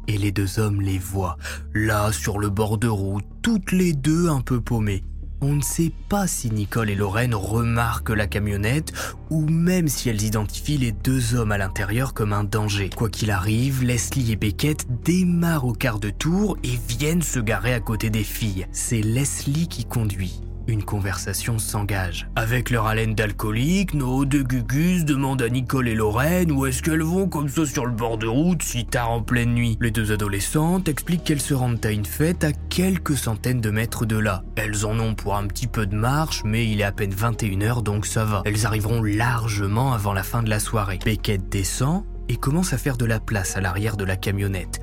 Et 0.08 0.18
les 0.18 0.30
deux 0.30 0.60
hommes 0.60 0.80
les 0.80 0.98
voient, 0.98 1.36
là 1.74 2.12
sur 2.12 2.38
le 2.38 2.48
bord 2.48 2.78
de 2.78 2.86
route, 2.86 3.24
toutes 3.42 3.72
les 3.72 3.92
deux 3.92 4.28
un 4.28 4.40
peu 4.40 4.60
paumées. 4.60 5.02
On 5.42 5.54
ne 5.54 5.62
sait 5.62 5.92
pas 6.08 6.26
si 6.26 6.50
Nicole 6.50 6.88
et 6.88 6.94
Lorraine 6.94 7.34
remarquent 7.34 8.10
la 8.10 8.26
camionnette 8.26 8.92
ou 9.30 9.46
même 9.46 9.86
si 9.86 10.08
elles 10.08 10.22
identifient 10.22 10.78
les 10.78 10.92
deux 10.92 11.34
hommes 11.34 11.52
à 11.52 11.58
l'intérieur 11.58 12.14
comme 12.14 12.32
un 12.32 12.44
danger. 12.44 12.88
Quoi 12.88 13.10
qu'il 13.10 13.30
arrive, 13.30 13.84
Leslie 13.84 14.32
et 14.32 14.36
Beckett 14.36 14.86
démarrent 15.04 15.66
au 15.66 15.72
quart 15.74 16.00
de 16.00 16.10
tour 16.10 16.56
et 16.64 16.78
viennent 16.88 17.22
se 17.22 17.38
garer 17.38 17.74
à 17.74 17.80
côté 17.80 18.08
des 18.08 18.24
filles. 18.24 18.66
C'est 18.72 19.02
Leslie 19.02 19.68
qui 19.68 19.84
conduit 19.84 20.40
une 20.66 20.82
conversation 20.82 21.58
s'engage. 21.58 22.28
Avec 22.36 22.70
leur 22.70 22.86
haleine 22.86 23.14
d'alcoolique, 23.14 23.94
nos 23.94 24.24
deux 24.24 24.42
gugus 24.42 25.04
demandent 25.04 25.42
à 25.42 25.48
Nicole 25.48 25.88
et 25.88 25.94
Lorraine 25.94 26.52
où 26.52 26.66
est-ce 26.66 26.82
qu'elles 26.82 27.02
vont 27.02 27.28
comme 27.28 27.48
ça 27.48 27.66
sur 27.66 27.86
le 27.86 27.92
bord 27.92 28.18
de 28.18 28.26
route 28.26 28.62
si 28.62 28.84
tard 28.84 29.10
en 29.10 29.22
pleine 29.22 29.54
nuit. 29.54 29.78
Les 29.80 29.90
deux 29.90 30.12
adolescentes 30.12 30.88
expliquent 30.88 31.24
qu'elles 31.24 31.40
se 31.40 31.54
rendent 31.54 31.84
à 31.84 31.90
une 31.90 32.04
fête 32.04 32.44
à 32.44 32.52
quelques 32.52 33.16
centaines 33.16 33.60
de 33.60 33.70
mètres 33.70 34.06
de 34.06 34.18
là. 34.18 34.42
Elles 34.56 34.86
en 34.86 34.98
ont 34.98 35.14
pour 35.14 35.36
un 35.36 35.46
petit 35.46 35.66
peu 35.66 35.86
de 35.86 35.94
marche, 35.94 36.42
mais 36.44 36.66
il 36.68 36.80
est 36.80 36.84
à 36.84 36.92
peine 36.92 37.12
21h 37.12 37.82
donc 37.82 38.06
ça 38.06 38.24
va. 38.24 38.42
Elles 38.44 38.66
arriveront 38.66 39.02
largement 39.02 39.92
avant 39.92 40.12
la 40.12 40.22
fin 40.22 40.42
de 40.42 40.50
la 40.50 40.60
soirée. 40.60 40.98
Beckett 41.04 41.48
descend 41.48 42.04
et 42.28 42.36
commence 42.36 42.72
à 42.72 42.78
faire 42.78 42.96
de 42.96 43.04
la 43.04 43.20
place 43.20 43.56
à 43.56 43.60
l'arrière 43.60 43.96
de 43.96 44.04
la 44.04 44.16
camionnette. 44.16 44.80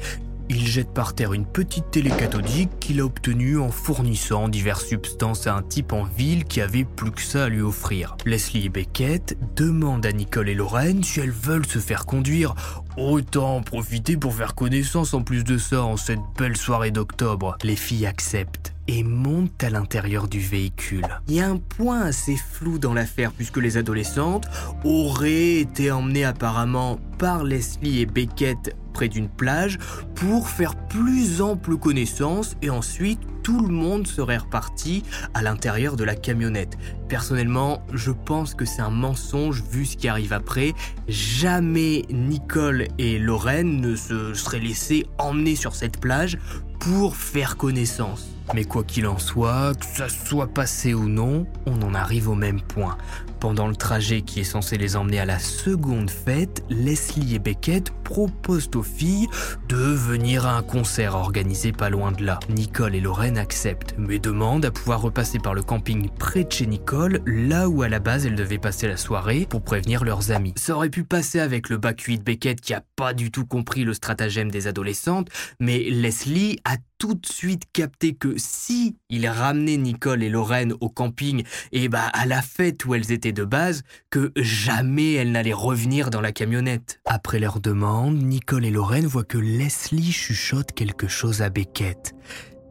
Il 0.56 0.68
jette 0.68 0.94
par 0.94 1.16
terre 1.16 1.34
une 1.34 1.48
petite 1.48 1.90
télé 1.90 2.12
cathodique 2.12 2.70
qu'il 2.80 3.00
a 3.00 3.06
obtenue 3.06 3.58
en 3.58 3.70
fournissant 3.70 4.48
diverses 4.48 4.86
substances 4.86 5.48
à 5.48 5.56
un 5.56 5.64
type 5.64 5.94
en 5.94 6.04
ville 6.04 6.46
qui 6.46 6.62
avait 6.62 6.86
plus 6.86 7.10
que 7.10 7.24
ça 7.24 7.46
à 7.46 7.50
lui 7.50 7.62
offrir. 7.62 8.16
Leslie 8.24 8.68
et 8.68 8.70
Beckett 8.70 9.36
demandent 9.56 10.06
à 10.06 10.12
Nicole 10.12 10.50
et 10.50 10.54
Lorraine 10.54 11.04
si 11.04 11.22
elles 11.22 11.32
veulent 11.32 11.66
se 11.66 11.80
faire 11.80 12.06
conduire. 12.06 12.54
Autant 12.98 13.56
en 13.56 13.62
profiter 13.64 14.16
pour 14.16 14.36
faire 14.36 14.54
connaissance 14.54 15.16
en 15.16 15.24
plus 15.24 15.44
de 15.44 15.58
ça 15.58 15.82
en 15.82 15.98
cette 15.98 16.22
belle 16.38 16.56
soirée 16.56 16.92
d'octobre. 16.92 17.58
Les 17.64 17.76
filles 17.76 18.06
acceptent 18.06 18.73
et 18.88 19.04
montent 19.04 19.64
à 19.64 19.70
l'intérieur 19.70 20.28
du 20.28 20.40
véhicule. 20.40 21.08
Il 21.28 21.36
y 21.36 21.42
a 21.42 21.48
un 21.48 21.58
point 21.58 22.02
assez 22.02 22.36
flou 22.36 22.80
dans 22.80 22.94
l'affaire 22.94 23.32
puisque 23.32 23.58
les 23.58 23.78
adolescentes 23.78 24.48
auraient 24.84 25.60
été 25.60 25.92
emmenées 25.92 26.26
apparemment 26.26 27.00
par 27.18 27.44
Leslie 27.44 28.02
et 28.02 28.06
Beckett 28.06 28.76
près 28.94 29.10
d'une 29.10 29.30
plage 29.30 29.80
pour 30.16 30.48
faire 30.48 30.76
plus 30.76 31.42
ample 31.42 31.78
connaissance 31.78 32.56
et 32.62 32.70
ensuite 32.70 33.20
tout 33.44 33.60
le 33.60 33.74
monde 33.74 34.08
serait 34.08 34.38
reparti 34.38 35.04
à 35.34 35.42
l'intérieur 35.42 35.98
de 35.98 36.06
la 36.06 36.16
camionnette. 36.16 36.78
Personnellement, 37.10 37.86
je 37.94 38.12
pense 38.12 38.56
que 38.56 38.64
c'est 38.64 38.82
un 38.82 38.90
mensonge 38.90 39.62
vu 39.70 39.86
ce 39.86 39.98
qui 39.98 40.08
arrive 40.08 40.32
après. 40.32 40.74
Jamais 41.10 42.04
Nicole 42.10 42.88
et 42.98 43.20
Lorraine 43.20 43.82
ne 43.82 43.96
se 43.96 44.34
seraient 44.34 44.60
laissés 44.60 45.06
emmener 45.18 45.56
sur 45.56 45.76
cette 45.76 46.00
plage 46.00 46.38
pour 46.80 47.18
faire 47.18 47.58
connaissance. 47.58 48.33
Mais 48.54 48.66
quoi 48.66 48.84
qu'il 48.84 49.08
en 49.08 49.18
soit, 49.18 49.74
que 49.80 49.86
ça 49.86 50.10
soit 50.10 50.48
passé 50.48 50.94
ou 50.94 51.08
non, 51.08 51.48
on 51.66 51.82
en 51.82 51.94
arrive 51.94 52.30
au 52.30 52.36
même 52.36 52.62
point. 52.62 52.98
Pendant 53.40 53.68
le 53.68 53.76
trajet 53.76 54.22
qui 54.22 54.40
est 54.40 54.46
censé 54.46 54.78
les 54.78 54.96
emmener 54.96 55.20
à 55.20 55.26
la 55.26 55.40
seconde 55.40 56.10
fête, 56.10 56.64
Leslie 56.70 57.36
et 57.36 57.40
Beckett 57.40 57.92
proposent 58.04 58.70
aux 58.76 58.84
filles 58.84 59.28
de 59.68 59.76
venir 59.76 60.46
à 60.46 60.56
un 60.56 60.62
concert 60.62 61.16
organisé 61.16 61.72
pas 61.72 61.90
loin 61.90 62.12
de 62.12 62.24
là. 62.24 62.40
Nicole 62.50 62.96
et 62.96 63.02
Lorraine 63.02 63.38
acceptent, 63.38 63.96
mais 63.98 64.20
demandent 64.20 64.66
à 64.66 64.72
pouvoir 64.72 65.02
repasser 65.02 65.40
par 65.40 65.54
le 65.54 65.62
camping 65.62 66.10
près 66.10 66.46
de 66.46 66.52
chez 66.52 66.68
Nicole, 66.68 67.22
là 67.26 67.68
où 67.68 67.82
à 67.82 67.90
la 67.90 68.00
base 68.00 68.26
elles 68.26 68.36
devaient 68.36 68.60
passer 68.60 68.88
la 68.88 68.98
soirée 68.98 69.46
pour 69.50 69.62
prévenir 69.62 70.06
leurs 70.06 70.32
amis. 70.32 70.54
Ça 70.58 70.76
aurait 70.76 70.90
pu 70.90 71.04
passer 71.04 71.40
avec 71.40 71.70
le 71.70 71.78
bac 71.78 72.00
8 72.00 72.24
Beckett 72.24 72.62
qui 72.62 72.74
a 72.74 72.84
pas 72.96 73.14
du 73.14 73.32
tout 73.32 73.46
compris 73.46 73.84
le 73.84 73.94
stratagème 73.94 74.52
des 74.52 74.68
adolescentes, 74.68 75.30
mais 75.60 75.80
Leslie 75.80 76.60
a 76.64 76.78
tout 77.04 77.16
de 77.16 77.26
suite 77.26 77.64
capté 77.74 78.14
que 78.14 78.36
si 78.38 78.96
il 79.10 79.28
ramenait 79.28 79.76
Nicole 79.76 80.24
et 80.24 80.30
Lorraine 80.30 80.74
au 80.80 80.88
camping 80.88 81.44
et 81.74 81.90
bah 81.90 82.08
à 82.14 82.26
la 82.26 82.42
fête 82.42 82.86
où 82.86 82.96
elles 82.96 83.12
étaient 83.12 83.34
de 83.34 83.44
base, 83.44 83.84
que 84.10 84.32
jamais 84.38 85.12
elles 85.16 85.34
n'allaient 85.34 85.52
revenir 85.52 86.12
dans 86.12 86.22
la 86.22 86.32
camionnette. 86.32 87.02
Après 87.04 87.40
leur 87.40 87.60
demande, 87.60 88.24
Nicole 88.24 88.64
et 88.64 88.72
Lorraine 88.72 89.06
voient 89.06 89.26
que 89.26 89.38
Leslie 89.38 90.14
chuchote 90.14 90.72
quelque 90.72 91.10
chose 91.10 91.42
à 91.42 91.50
Beckett. 91.50 92.16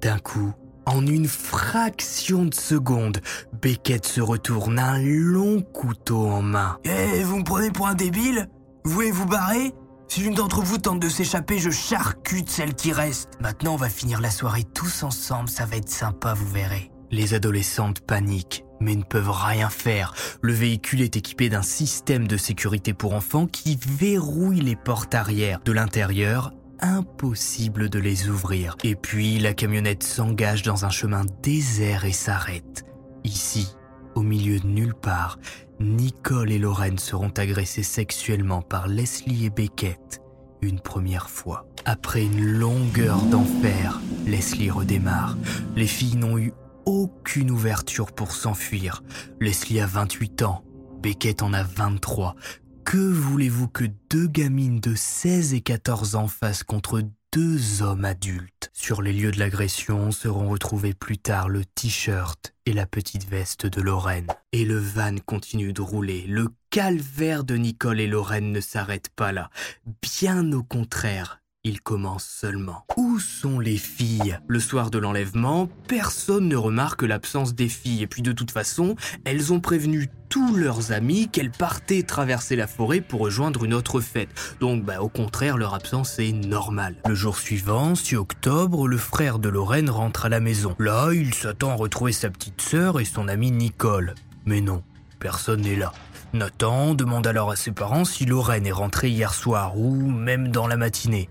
D'un 0.01 0.19
coup, 0.19 0.55
en 0.87 1.07
une 1.07 1.29
fraction 1.29 2.47
de 2.47 2.55
seconde, 2.55 3.21
Beckett 3.61 4.07
se 4.07 4.23
retourne 4.23 4.79
un 4.79 4.99
long 5.03 5.61
couteau 5.61 6.27
en 6.27 6.41
main. 6.41 6.79
Eh, 6.85 7.23
vous 7.23 7.41
me 7.41 7.45
prenez 7.45 7.71
pour 7.71 7.87
un 7.87 7.95
débile? 7.95 8.49
Vous 8.87 8.93
voulez 8.93 9.11
vous 9.11 9.27
barrer? 9.27 9.75
Si 10.13 10.21
l'une 10.21 10.35
d'entre 10.35 10.61
vous 10.61 10.77
tente 10.77 11.01
de 11.01 11.09
s'échapper, 11.09 11.59
je 11.59 11.71
charcute 11.71 12.51
celle 12.51 12.75
qui 12.75 12.93
reste. 12.93 13.31
Maintenant, 13.41 13.73
on 13.73 13.79
va 13.79 13.89
finir 13.89 14.21
la 14.21 14.31
soirée 14.31 14.65
tous 14.65 15.05
ensemble, 15.05 15.49
ça 15.49 15.65
va 15.65 15.77
être 15.77 15.89
sympa, 15.89 16.35
vous 16.35 16.49
verrez. 16.49 16.91
Les 17.11 17.33
adolescentes 17.33 18.01
paniquent, 18.01 18.63
mais 18.79 18.95
ne 18.95 19.05
peuvent 19.05 19.31
rien 19.31 19.71
faire. 19.71 20.13
Le 20.43 20.53
véhicule 20.53 21.01
est 21.01 21.17
équipé 21.17 21.49
d'un 21.49 21.63
système 21.63 22.29
de 22.29 22.37
sécurité 22.37 22.93
pour 22.93 23.15
enfants 23.15 23.47
qui 23.47 23.79
verrouille 23.81 24.61
les 24.61 24.77
portes 24.77 25.15
arrière. 25.15 25.61
De 25.65 25.73
l'intérieur, 25.73 26.53
impossible 26.81 27.89
de 27.89 27.99
les 27.99 28.29
ouvrir. 28.29 28.77
Et 28.85 28.97
puis, 28.97 29.39
la 29.39 29.55
camionnette 29.55 30.03
s'engage 30.03 30.63
dans 30.63 30.85
un 30.85 30.91
chemin 30.91 31.25
désert 31.43 32.05
et 32.05 32.13
s'arrête. 32.13 32.85
Ici, 33.25 33.75
au 34.15 34.23
milieu 34.23 34.59
de 34.59 34.67
nulle 34.67 34.95
part, 34.95 35.39
Nicole 35.81 36.53
et 36.53 36.59
Lorraine 36.59 36.99
seront 36.99 37.33
agressées 37.37 37.83
sexuellement 37.83 38.63
par 38.63 38.89
Leslie 38.89 39.47
et 39.47 39.51
Beckett 39.51 40.23
une 40.63 40.81
première 40.81 41.29
fois. 41.29 41.67
Après 41.85 42.25
une 42.25 42.45
longue 42.45 43.01
heure 43.01 43.23
d'enfer, 43.25 44.01
Leslie 44.27 44.71
redémarre. 44.71 45.37
Les 45.77 45.89
filles 45.89 46.17
n'ont 46.17 46.39
eu 46.39 46.53
aucune 46.87 47.51
ouverture 47.51 48.13
pour 48.13 48.33
s'enfuir. 48.33 49.03
Leslie 49.41 49.81
a 49.81 49.87
28 49.87 50.43
ans, 50.43 50.65
Beckett 51.03 51.43
en 51.43 51.53
a 51.53 51.65
23. 51.65 52.37
Que 52.85 52.97
voulez-vous 52.97 53.69
que 53.69 53.85
deux 54.11 54.27
gamines 54.27 54.81
de 54.81 54.95
16 54.95 55.55
et 55.55 55.61
14 55.61 56.15
ans 56.15 56.29
fassent 56.29 56.65
contre 56.65 57.03
deux 57.33 57.81
hommes 57.81 58.05
adultes. 58.05 58.71
Sur 58.75 59.01
les 59.01 59.13
lieux 59.13 59.31
de 59.31 59.39
l'agression 59.39 60.13
seront 60.13 60.51
retrouvés 60.51 60.93
plus 60.93 61.17
tard 61.17 61.49
le 61.49 61.65
t-shirt 61.65 62.53
et 62.67 62.75
la 62.75 62.87
petite 62.87 63.27
veste 63.29 63.67
de 63.67 63.81
Lorraine. 63.81 64.27
Et 64.53 64.67
le 64.67 64.77
van 64.79 65.17
continue 65.25 65.73
de 65.73 65.81
rouler. 65.81 66.27
Le 66.29 66.49
calvaire 66.71 67.45
de 67.45 67.57
Nicole 67.57 68.01
et 68.01 68.07
Lorraine 68.07 68.53
ne 68.53 68.61
s'arrête 68.61 69.09
pas 69.17 69.33
là. 69.33 69.49
Bien 70.03 70.53
au 70.53 70.63
contraire, 70.63 71.42
il 71.65 71.81
commence 71.81 72.25
seulement. 72.25 72.85
Où 72.97 73.21
sont 73.21 73.61
les 73.61 73.77
filles? 73.77 74.39
Le 74.49 74.59
soir 74.59 74.91
de 74.91 74.99
l'enlèvement, 74.99 75.69
personne 75.87 76.49
ne 76.49 76.57
remarque 76.57 77.03
l'absence 77.03 77.55
des 77.55 77.69
filles. 77.69 78.03
Et 78.03 78.07
puis 78.09 78.23
de 78.23 78.33
toute 78.33 78.51
façon, 78.51 78.97
elles 79.25 79.53
ont 79.53 79.61
prévenu 79.61 80.09
tous 80.29 80.57
leurs 80.57 80.91
amis 80.91 81.29
qu'elles 81.29 81.53
partaient 81.53 82.03
traverser 82.03 82.57
la 82.57 82.67
forêt 82.67 83.01
pour 83.01 83.21
rejoindre 83.21 83.65
une 83.65 83.75
autre 83.75 84.01
fête. 84.01 84.57
Donc 84.59 84.85
bah, 84.85 85.03
au 85.03 85.09
contraire, 85.09 85.57
leur 85.57 85.75
absence 85.75 86.19
est 86.19 86.33
normale. 86.33 86.97
Le 87.07 87.15
jour 87.15 87.39
suivant, 87.39 87.95
6 87.95 88.17
octobre, 88.17 88.89
le 88.89 88.99
frère 88.99 89.39
de 89.39 89.49
Lorraine 89.49 89.91
rentre 89.91 90.27
à 90.27 90.29
la 90.29 90.41
maison. 90.41 90.75
Là, 90.81 91.13
il 91.13 91.33
s'attend 91.33 91.71
à 91.71 91.77
retrouver 91.77 92.13
sa 92.13 92.31
petite 92.31 92.61
sœur 92.61 92.99
et 92.99 93.05
son 93.05 93.29
amie 93.29 93.53
Nicole. 93.53 94.15
Mais 94.47 94.61
non, 94.61 94.83
personne 95.21 95.61
n'est 95.61 95.77
là. 95.77 95.93
Nathan 96.33 96.95
demande 96.95 97.27
alors 97.27 97.53
à 97.53 97.57
ses 97.57 97.73
parents 97.73 98.05
si 98.05 98.25
Lorraine 98.25 98.67
est 98.67 98.73
rentrée 98.73 99.11
hier 99.11 99.33
soir 99.33 99.79
ou 99.79 99.95
même 99.95 100.49
dans 100.49 100.67
la 100.67 100.77
matinée. 100.77 101.29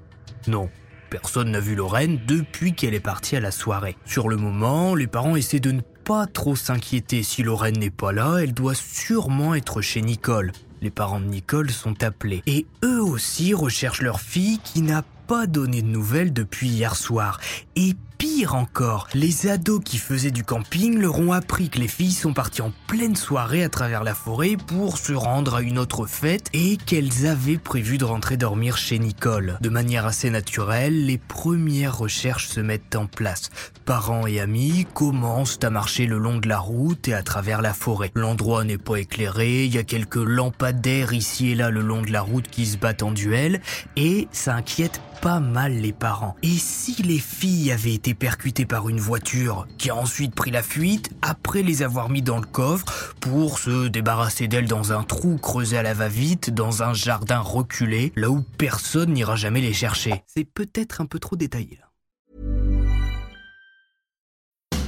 Non, 0.48 0.70
personne 1.10 1.52
n'a 1.52 1.60
vu 1.60 1.76
Lorraine 1.76 2.20
depuis 2.26 2.74
qu'elle 2.74 2.94
est 2.94 3.00
partie 3.00 3.36
à 3.36 3.40
la 3.40 3.52
soirée. 3.52 3.98
Sur 4.06 4.30
le 4.30 4.38
moment, 4.38 4.96
les 4.96 5.08
parents 5.08 5.36
essaient 5.36 5.60
de 5.60 5.72
ne 5.72 5.82
pas 5.82 6.26
trop 6.26 6.56
s'inquiéter. 6.56 7.24
Si 7.24 7.44
Lorraine 7.44 7.78
n'est 7.78 7.90
pas 7.90 8.12
là, 8.12 8.38
elle 8.38 8.54
doit 8.54 8.76
sûrement 8.76 9.54
être 9.56 9.82
chez 9.82 10.02
Nicole. 10.02 10.52
Les 10.82 10.90
parents 10.90 11.20
de 11.20 11.26
Nicole 11.26 11.70
sont 11.70 12.04
appelés. 12.04 12.42
Et 12.48 12.66
eux 12.84 13.04
aussi 13.04 13.54
recherchent 13.54 14.02
leur 14.02 14.20
fille 14.20 14.60
qui 14.64 14.82
n'a 14.82 15.04
pas 15.28 15.46
donné 15.46 15.82
de 15.82 15.88
nouvelles 15.88 16.34
depuis 16.34 16.70
hier 16.70 16.96
soir. 16.96 17.40
Et 17.76 17.94
pire 18.22 18.54
encore, 18.54 19.08
les 19.16 19.48
ados 19.48 19.82
qui 19.84 19.98
faisaient 19.98 20.30
du 20.30 20.44
camping 20.44 21.00
leur 21.00 21.18
ont 21.18 21.32
appris 21.32 21.70
que 21.70 21.80
les 21.80 21.88
filles 21.88 22.12
sont 22.12 22.34
parties 22.34 22.62
en 22.62 22.72
pleine 22.86 23.16
soirée 23.16 23.63
à 23.63 23.70
travers 23.70 24.04
la 24.04 24.13
forêt 24.13 24.58
pour 24.68 25.00
se 25.00 25.13
rendre 25.13 25.56
à 25.56 25.62
une 25.63 25.80
autre 25.80 26.06
fête 26.06 26.48
et 26.54 26.78
qu'elles 26.78 27.25
avaient 27.25 27.58
prévu 27.58 27.98
de 27.98 28.06
rentrer 28.06 28.38
dormir 28.38 28.78
chez 28.78 29.00
Nicole. 29.00 29.58
De 29.60 29.70
manière 29.70 30.06
assez 30.06 30.30
naturelle, 30.30 31.08
les 31.08 31.18
premières 31.18 31.98
recherches 31.98 32.48
se 32.48 32.60
mettent 32.60 32.96
en 32.96 33.08
place. 33.08 33.50
Parents 33.86 34.28
et 34.28 34.40
amis 34.40 34.86
commencent 34.94 35.58
à 35.63 35.72
marcher 35.72 36.06
le 36.06 36.20
long 36.20 36.38
de 36.38 36.48
la 36.48 36.60
route 36.60 37.08
et 37.08 37.16
à 37.16 37.24
travers 37.24 37.63
la 37.63 37.74
forêt. 37.74 38.12
L'endroit 38.13 38.63
n'est 38.63 38.78
pas 38.78 38.98
éclairé, 38.98 39.66
il 39.66 39.74
y 39.74 39.80
a 39.80 39.84
quelques 39.84 40.16
lampadaires 40.16 41.13
ici 41.13 41.50
et 41.50 41.56
là 41.56 41.72
le 41.72 41.82
long 41.82 42.04
de 42.04 42.12
la 42.12 42.22
route 42.22 42.48
qui 42.48 42.68
se 42.68 42.78
battent 42.78 43.01
en 43.01 43.12
duel 43.12 43.62
et 43.96 44.28
ça 44.32 44.54
inquiète 44.54 45.01
pas 45.22 45.40
mal 45.40 45.74
les 45.74 45.94
parents. 45.94 46.36
Et 46.42 46.58
si 46.58 47.01
les 47.04 47.20
filles 47.20 47.72
avaient 47.72 47.94
été 47.94 48.11
percutées 48.13 48.65
par 48.65 48.89
une 48.89 49.00
voiture 49.00 49.68
qui 49.77 49.89
a 49.89 49.96
ensuite 49.96 50.36
pris 50.36 50.51
la 50.51 50.63
fuite 50.63 51.12
après 51.22 51.62
les 51.62 51.84
avoir 51.84 52.10
mis 52.10 52.22
dans 52.22 52.38
le 52.38 52.46
coffre 52.46 53.15
pour 53.20 53.60
se 53.60 53.88
débarrasser 53.88 54.48
d'elles 54.48 54.68
dans 54.68 54.94
un 54.94 55.03
trou 55.03 55.38
creusé 55.38 55.77
à 55.77 55.84
la 55.84 55.94
va-vite 55.94 56.53
dans 56.53 56.84
un 56.84 56.94
jardin 56.94 57.39
reculé 57.39 58.12
là 58.15 58.30
où 58.30 58.44
personne 58.58 59.13
n'ira 59.13 59.36
jamais 59.36 59.62
les 59.62 59.74
chercher 59.74 60.24
C'est 60.27 60.46
peut-être 60.46 61.01
un 61.01 61.06
peu 61.06 61.20
trop 61.20 61.36
détaillé. 61.36 61.80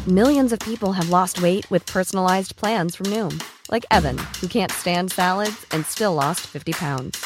Millions 0.07 0.51
of 0.51 0.59
people 0.59 0.91
have 0.91 1.09
lost 1.09 1.41
weight 1.41 1.65
with 1.71 1.85
personalized 1.85 2.57
plans 2.57 2.93
from 2.93 3.05
Noom, 3.05 3.41
like 3.71 3.85
Evan, 3.89 4.17
who 4.41 4.47
can't 4.47 4.69
stand 4.69 5.13
salads 5.13 5.65
and 5.71 5.85
still 5.85 6.13
lost 6.13 6.41
50 6.41 6.73
pounds. 6.73 7.25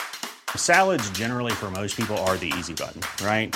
Salads, 0.56 1.10
generally, 1.10 1.54
for 1.54 1.72
most 1.72 1.98
people, 1.98 2.16
are 2.28 2.38
the 2.38 2.54
easy 2.56 2.76
button, 2.76 3.02
right? 3.26 3.56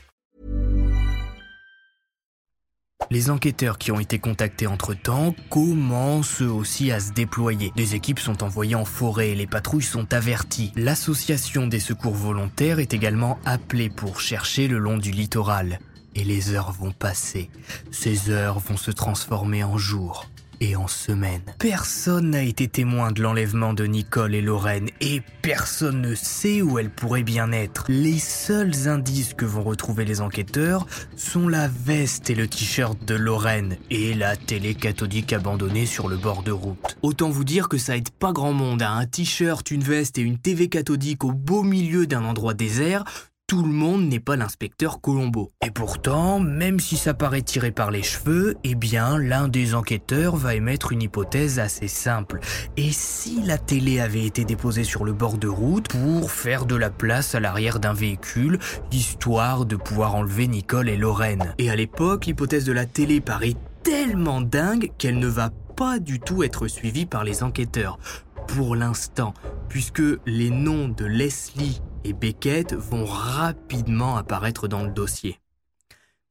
Les 3.11 3.29
enquêteurs 3.29 3.77
qui 3.77 3.91
ont 3.91 3.99
été 3.99 4.19
contactés 4.19 4.67
entre-temps 4.67 5.35
commencent 5.49 6.41
eux 6.41 6.49
aussi 6.49 6.93
à 6.93 7.01
se 7.01 7.11
déployer. 7.11 7.73
Des 7.75 7.93
équipes 7.93 8.19
sont 8.19 8.41
envoyées 8.41 8.75
en 8.75 8.85
forêt 8.85 9.31
et 9.31 9.35
les 9.35 9.47
patrouilles 9.47 9.83
sont 9.83 10.13
averties. 10.13 10.71
L'association 10.77 11.67
des 11.67 11.81
secours 11.81 12.15
volontaires 12.15 12.79
est 12.79 12.93
également 12.93 13.37
appelée 13.43 13.89
pour 13.89 14.21
chercher 14.21 14.69
le 14.69 14.77
long 14.77 14.97
du 14.97 15.11
littoral. 15.11 15.79
Et 16.15 16.23
les 16.23 16.53
heures 16.53 16.71
vont 16.71 16.93
passer. 16.93 17.49
Ces 17.91 18.29
heures 18.29 18.59
vont 18.59 18.77
se 18.77 18.91
transformer 18.91 19.65
en 19.65 19.77
jours 19.77 20.25
et 20.61 20.77
en 20.77 20.87
semaines. 20.87 21.41
Personne 21.59 22.29
n'a 22.29 22.43
été 22.43 22.69
témoin 22.69 23.11
de 23.11 23.21
l'enlèvement 23.21 23.73
de 23.73 23.83
Nicole 23.85 24.33
et 24.33 24.41
Lorraine 24.41 24.89
et 25.01 25.21
personne 25.41 26.01
ne 26.01 26.15
sait 26.15 26.61
où 26.61 26.79
elles 26.79 26.89
pourraient 26.89 27.23
bien 27.23 27.51
être. 27.51 27.85
Les 27.89 28.19
seuls 28.19 28.87
indices 28.87 29.33
que 29.33 29.43
vont 29.43 29.63
retrouver 29.63 30.05
les 30.05 30.21
enquêteurs 30.21 30.85
sont 31.17 31.49
la 31.49 31.67
veste 31.67 32.29
et 32.29 32.35
le 32.35 32.47
t-shirt 32.47 33.03
de 33.05 33.15
Lorraine 33.15 33.75
et 33.89 34.13
la 34.13 34.37
télé 34.37 34.75
cathodique 34.75 35.33
abandonnée 35.33 35.85
sur 35.85 36.07
le 36.07 36.15
bord 36.15 36.43
de 36.43 36.51
route. 36.51 36.97
Autant 37.01 37.29
vous 37.29 37.43
dire 37.43 37.67
que 37.67 37.77
ça 37.77 37.97
aide 37.97 38.11
pas 38.11 38.31
grand 38.31 38.53
monde 38.53 38.83
à 38.83 38.91
un 38.91 39.05
t-shirt, 39.05 39.69
une 39.71 39.83
veste 39.83 40.17
et 40.19 40.21
une 40.21 40.37
TV 40.37 40.69
cathodique 40.69 41.23
au 41.23 41.31
beau 41.31 41.63
milieu 41.63 42.05
d'un 42.05 42.23
endroit 42.23 42.53
désert 42.53 43.03
tout 43.51 43.63
le 43.63 43.73
monde 43.73 44.07
n'est 44.07 44.21
pas 44.21 44.37
l'inspecteur 44.37 45.01
Colombo. 45.01 45.51
Et 45.61 45.71
pourtant, 45.71 46.39
même 46.39 46.79
si 46.79 46.95
ça 46.95 47.13
paraît 47.13 47.41
tiré 47.41 47.71
par 47.71 47.91
les 47.91 48.01
cheveux, 48.01 48.55
eh 48.63 48.75
bien, 48.75 49.17
l'un 49.17 49.49
des 49.49 49.75
enquêteurs 49.75 50.37
va 50.37 50.55
émettre 50.55 50.93
une 50.93 51.01
hypothèse 51.01 51.59
assez 51.59 51.89
simple. 51.89 52.39
Et 52.77 52.93
si 52.93 53.41
la 53.43 53.57
télé 53.57 53.99
avait 53.99 54.23
été 54.23 54.45
déposée 54.45 54.85
sur 54.85 55.03
le 55.03 55.11
bord 55.11 55.37
de 55.37 55.49
route 55.49 55.89
pour 55.89 56.31
faire 56.31 56.65
de 56.65 56.75
la 56.75 56.89
place 56.89 57.35
à 57.35 57.41
l'arrière 57.41 57.81
d'un 57.81 57.91
véhicule, 57.91 58.57
histoire 58.93 59.65
de 59.65 59.75
pouvoir 59.75 60.15
enlever 60.15 60.47
Nicole 60.47 60.87
et 60.87 60.95
Lorraine 60.95 61.53
Et 61.57 61.69
à 61.69 61.75
l'époque, 61.75 62.27
l'hypothèse 62.27 62.63
de 62.63 62.71
la 62.71 62.85
télé 62.85 63.19
paraît 63.19 63.57
tellement 63.83 64.39
dingue 64.39 64.93
qu'elle 64.97 65.19
ne 65.19 65.27
va 65.27 65.49
pas 65.75 65.99
du 65.99 66.21
tout 66.21 66.43
être 66.43 66.69
suivie 66.69 67.05
par 67.05 67.25
les 67.25 67.43
enquêteurs 67.43 67.99
pour 68.47 68.77
l'instant, 68.77 69.33
puisque 69.67 70.03
les 70.25 70.51
noms 70.51 70.87
de 70.87 71.03
Leslie 71.03 71.81
et 72.03 72.13
Beckett 72.13 72.73
vont 72.73 73.05
rapidement 73.05 74.17
apparaître 74.17 74.67
dans 74.67 74.83
le 74.83 74.91
dossier. 74.91 75.39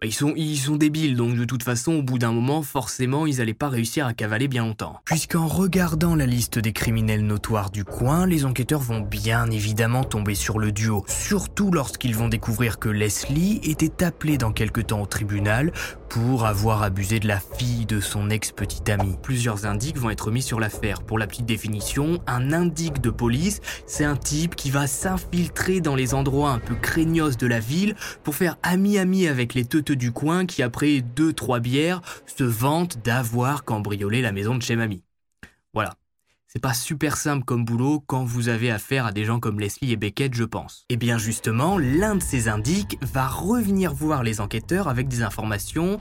Ils 0.02 0.14
sont, 0.14 0.32
ils 0.34 0.56
sont 0.56 0.76
débiles, 0.76 1.14
donc 1.14 1.36
de 1.36 1.44
toute 1.44 1.62
façon, 1.62 1.92
au 1.92 2.02
bout 2.02 2.18
d'un 2.18 2.32
moment, 2.32 2.62
forcément, 2.62 3.26
ils 3.26 3.42
allaient 3.42 3.52
pas 3.52 3.68
réussir 3.68 4.06
à 4.06 4.14
cavaler 4.14 4.48
bien 4.48 4.64
longtemps. 4.64 4.98
Puisqu'en 5.04 5.46
regardant 5.46 6.14
la 6.14 6.24
liste 6.24 6.58
des 6.58 6.72
criminels 6.72 7.26
notoires 7.26 7.70
du 7.70 7.84
coin, 7.84 8.26
les 8.26 8.46
enquêteurs 8.46 8.80
vont 8.80 9.00
bien 9.00 9.50
évidemment 9.50 10.02
tomber 10.02 10.34
sur 10.34 10.58
le 10.58 10.72
duo, 10.72 11.04
surtout 11.06 11.70
lorsqu'ils 11.70 12.16
vont 12.16 12.28
découvrir 12.28 12.78
que 12.78 12.88
Leslie 12.88 13.60
était 13.62 14.02
appelée 14.02 14.38
dans 14.38 14.52
quelque 14.52 14.80
temps 14.80 15.02
au 15.02 15.06
tribunal 15.06 15.70
pour 16.10 16.44
avoir 16.44 16.82
abusé 16.82 17.20
de 17.20 17.28
la 17.28 17.38
fille 17.38 17.86
de 17.86 18.00
son 18.00 18.30
ex-petite 18.30 18.88
amie. 18.88 19.16
Plusieurs 19.22 19.64
indices 19.64 19.94
vont 19.94 20.10
être 20.10 20.30
mis 20.30 20.42
sur 20.42 20.58
l'affaire. 20.58 21.02
Pour 21.02 21.18
la 21.18 21.28
petite 21.28 21.46
définition, 21.46 22.20
un 22.26 22.52
indique 22.52 23.00
de 23.00 23.10
police, 23.10 23.60
c'est 23.86 24.04
un 24.04 24.16
type 24.16 24.56
qui 24.56 24.70
va 24.70 24.88
s'infiltrer 24.88 25.80
dans 25.80 25.94
les 25.94 26.12
endroits 26.12 26.50
un 26.50 26.58
peu 26.58 26.74
craignos 26.74 27.36
de 27.36 27.46
la 27.46 27.60
ville 27.60 27.94
pour 28.24 28.34
faire 28.34 28.56
ami-ami 28.64 29.28
avec 29.28 29.54
les 29.54 29.64
teuteux 29.64 29.96
du 29.96 30.10
coin 30.10 30.46
qui, 30.46 30.62
après 30.62 31.00
deux, 31.00 31.32
trois 31.32 31.60
bières, 31.60 32.00
se 32.26 32.44
vantent 32.44 32.98
d'avoir 33.04 33.64
cambriolé 33.64 34.20
la 34.20 34.32
maison 34.32 34.56
de 34.56 34.62
chez 34.62 34.74
mamie. 34.74 35.04
C'est 36.52 36.58
pas 36.58 36.74
super 36.74 37.16
simple 37.16 37.44
comme 37.44 37.64
boulot 37.64 38.02
quand 38.08 38.24
vous 38.24 38.48
avez 38.48 38.72
affaire 38.72 39.06
à 39.06 39.12
des 39.12 39.24
gens 39.24 39.38
comme 39.38 39.60
Leslie 39.60 39.92
et 39.92 39.96
Beckett, 39.96 40.34
je 40.34 40.42
pense. 40.42 40.84
Et 40.88 40.96
bien 40.96 41.16
justement, 41.16 41.78
l'un 41.78 42.16
de 42.16 42.22
ces 42.22 42.48
indiques 42.48 42.98
va 43.02 43.28
revenir 43.28 43.94
voir 43.94 44.24
les 44.24 44.40
enquêteurs 44.40 44.88
avec 44.88 45.06
des 45.06 45.22
informations 45.22 46.00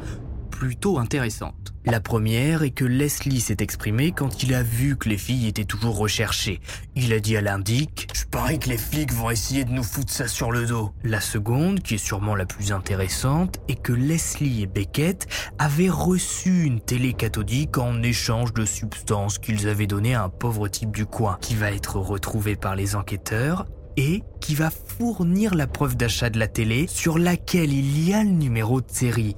plutôt 0.50 0.98
intéressantes. 1.00 1.74
La 1.86 2.01
première 2.01 2.63
est 2.63 2.72
que 2.72 2.86
Leslie 2.86 3.39
s'est 3.39 3.58
exprimé 3.62 4.12
quand 4.12 4.44
il 4.44 4.53
a 4.53 4.62
vu 4.62 4.98
que 4.98 5.08
les 5.08 5.18
filles 5.18 5.48
étaient 5.48 5.63
toujours 5.63 5.98
recherchées. 5.98 6.60
Il 6.96 7.13
a 7.13 7.20
dit 7.20 7.38
à 7.38 7.41
l'indique 7.41 8.10
Je 8.13 8.25
parie 8.25 8.60
que 8.60 8.70
les 8.70 8.77
flics 8.77 9.13
vont 9.13 9.29
essayer 9.29 9.63
de 9.63 9.72
nous 9.72 9.84
foutre 9.84 10.12
ça 10.12 10.27
sur 10.27 10.51
le 10.51 10.65
dos. 10.65 10.91
La 11.03 11.22
seconde, 11.22 11.79
qui 11.79 11.96
est 11.96 11.98
sûrement 11.98 12.36
la 12.36 12.46
plus 12.46 12.72
intéressante, 12.74 13.60
est 13.70 13.82
que 13.82 13.94
Leslie 13.94 14.63
et 14.63 14.68
Beckett 14.68 15.27
avaient 15.58 15.89
reçu 15.89 16.63
une 16.63 16.82
télé 16.82 17.13
cathodique 17.13 17.77
en 17.77 18.03
échange 18.03 18.53
de 18.53 18.65
substances 18.65 19.39
qu'ils 19.39 19.68
avaient 19.68 19.88
données 19.88 20.15
à 20.15 20.24
un 20.24 20.29
pauvre 20.29 20.68
type 20.68 20.91
du 20.91 21.06
coin, 21.06 21.38
qui 21.41 21.56
va 21.56 21.72
être 21.72 21.98
retrouvé 21.98 22.56
par 22.56 22.75
les 22.75 22.96
enquêteurs 22.96 23.65
et 23.98 24.24
qui 24.41 24.56
va 24.56 24.70
fournir 24.70 25.56
la 25.56 25.68
preuve 25.68 25.98
d'achat 25.98 26.29
de 26.29 26.39
la 26.39 26.48
télé 26.48 26.88
sur 26.88 27.18
laquelle 27.18 27.74
il 27.74 28.08
y 28.08 28.13
a 28.13 28.24
le 28.24 28.29
numéro 28.29 28.82
de 28.82 28.89
série 28.89 29.36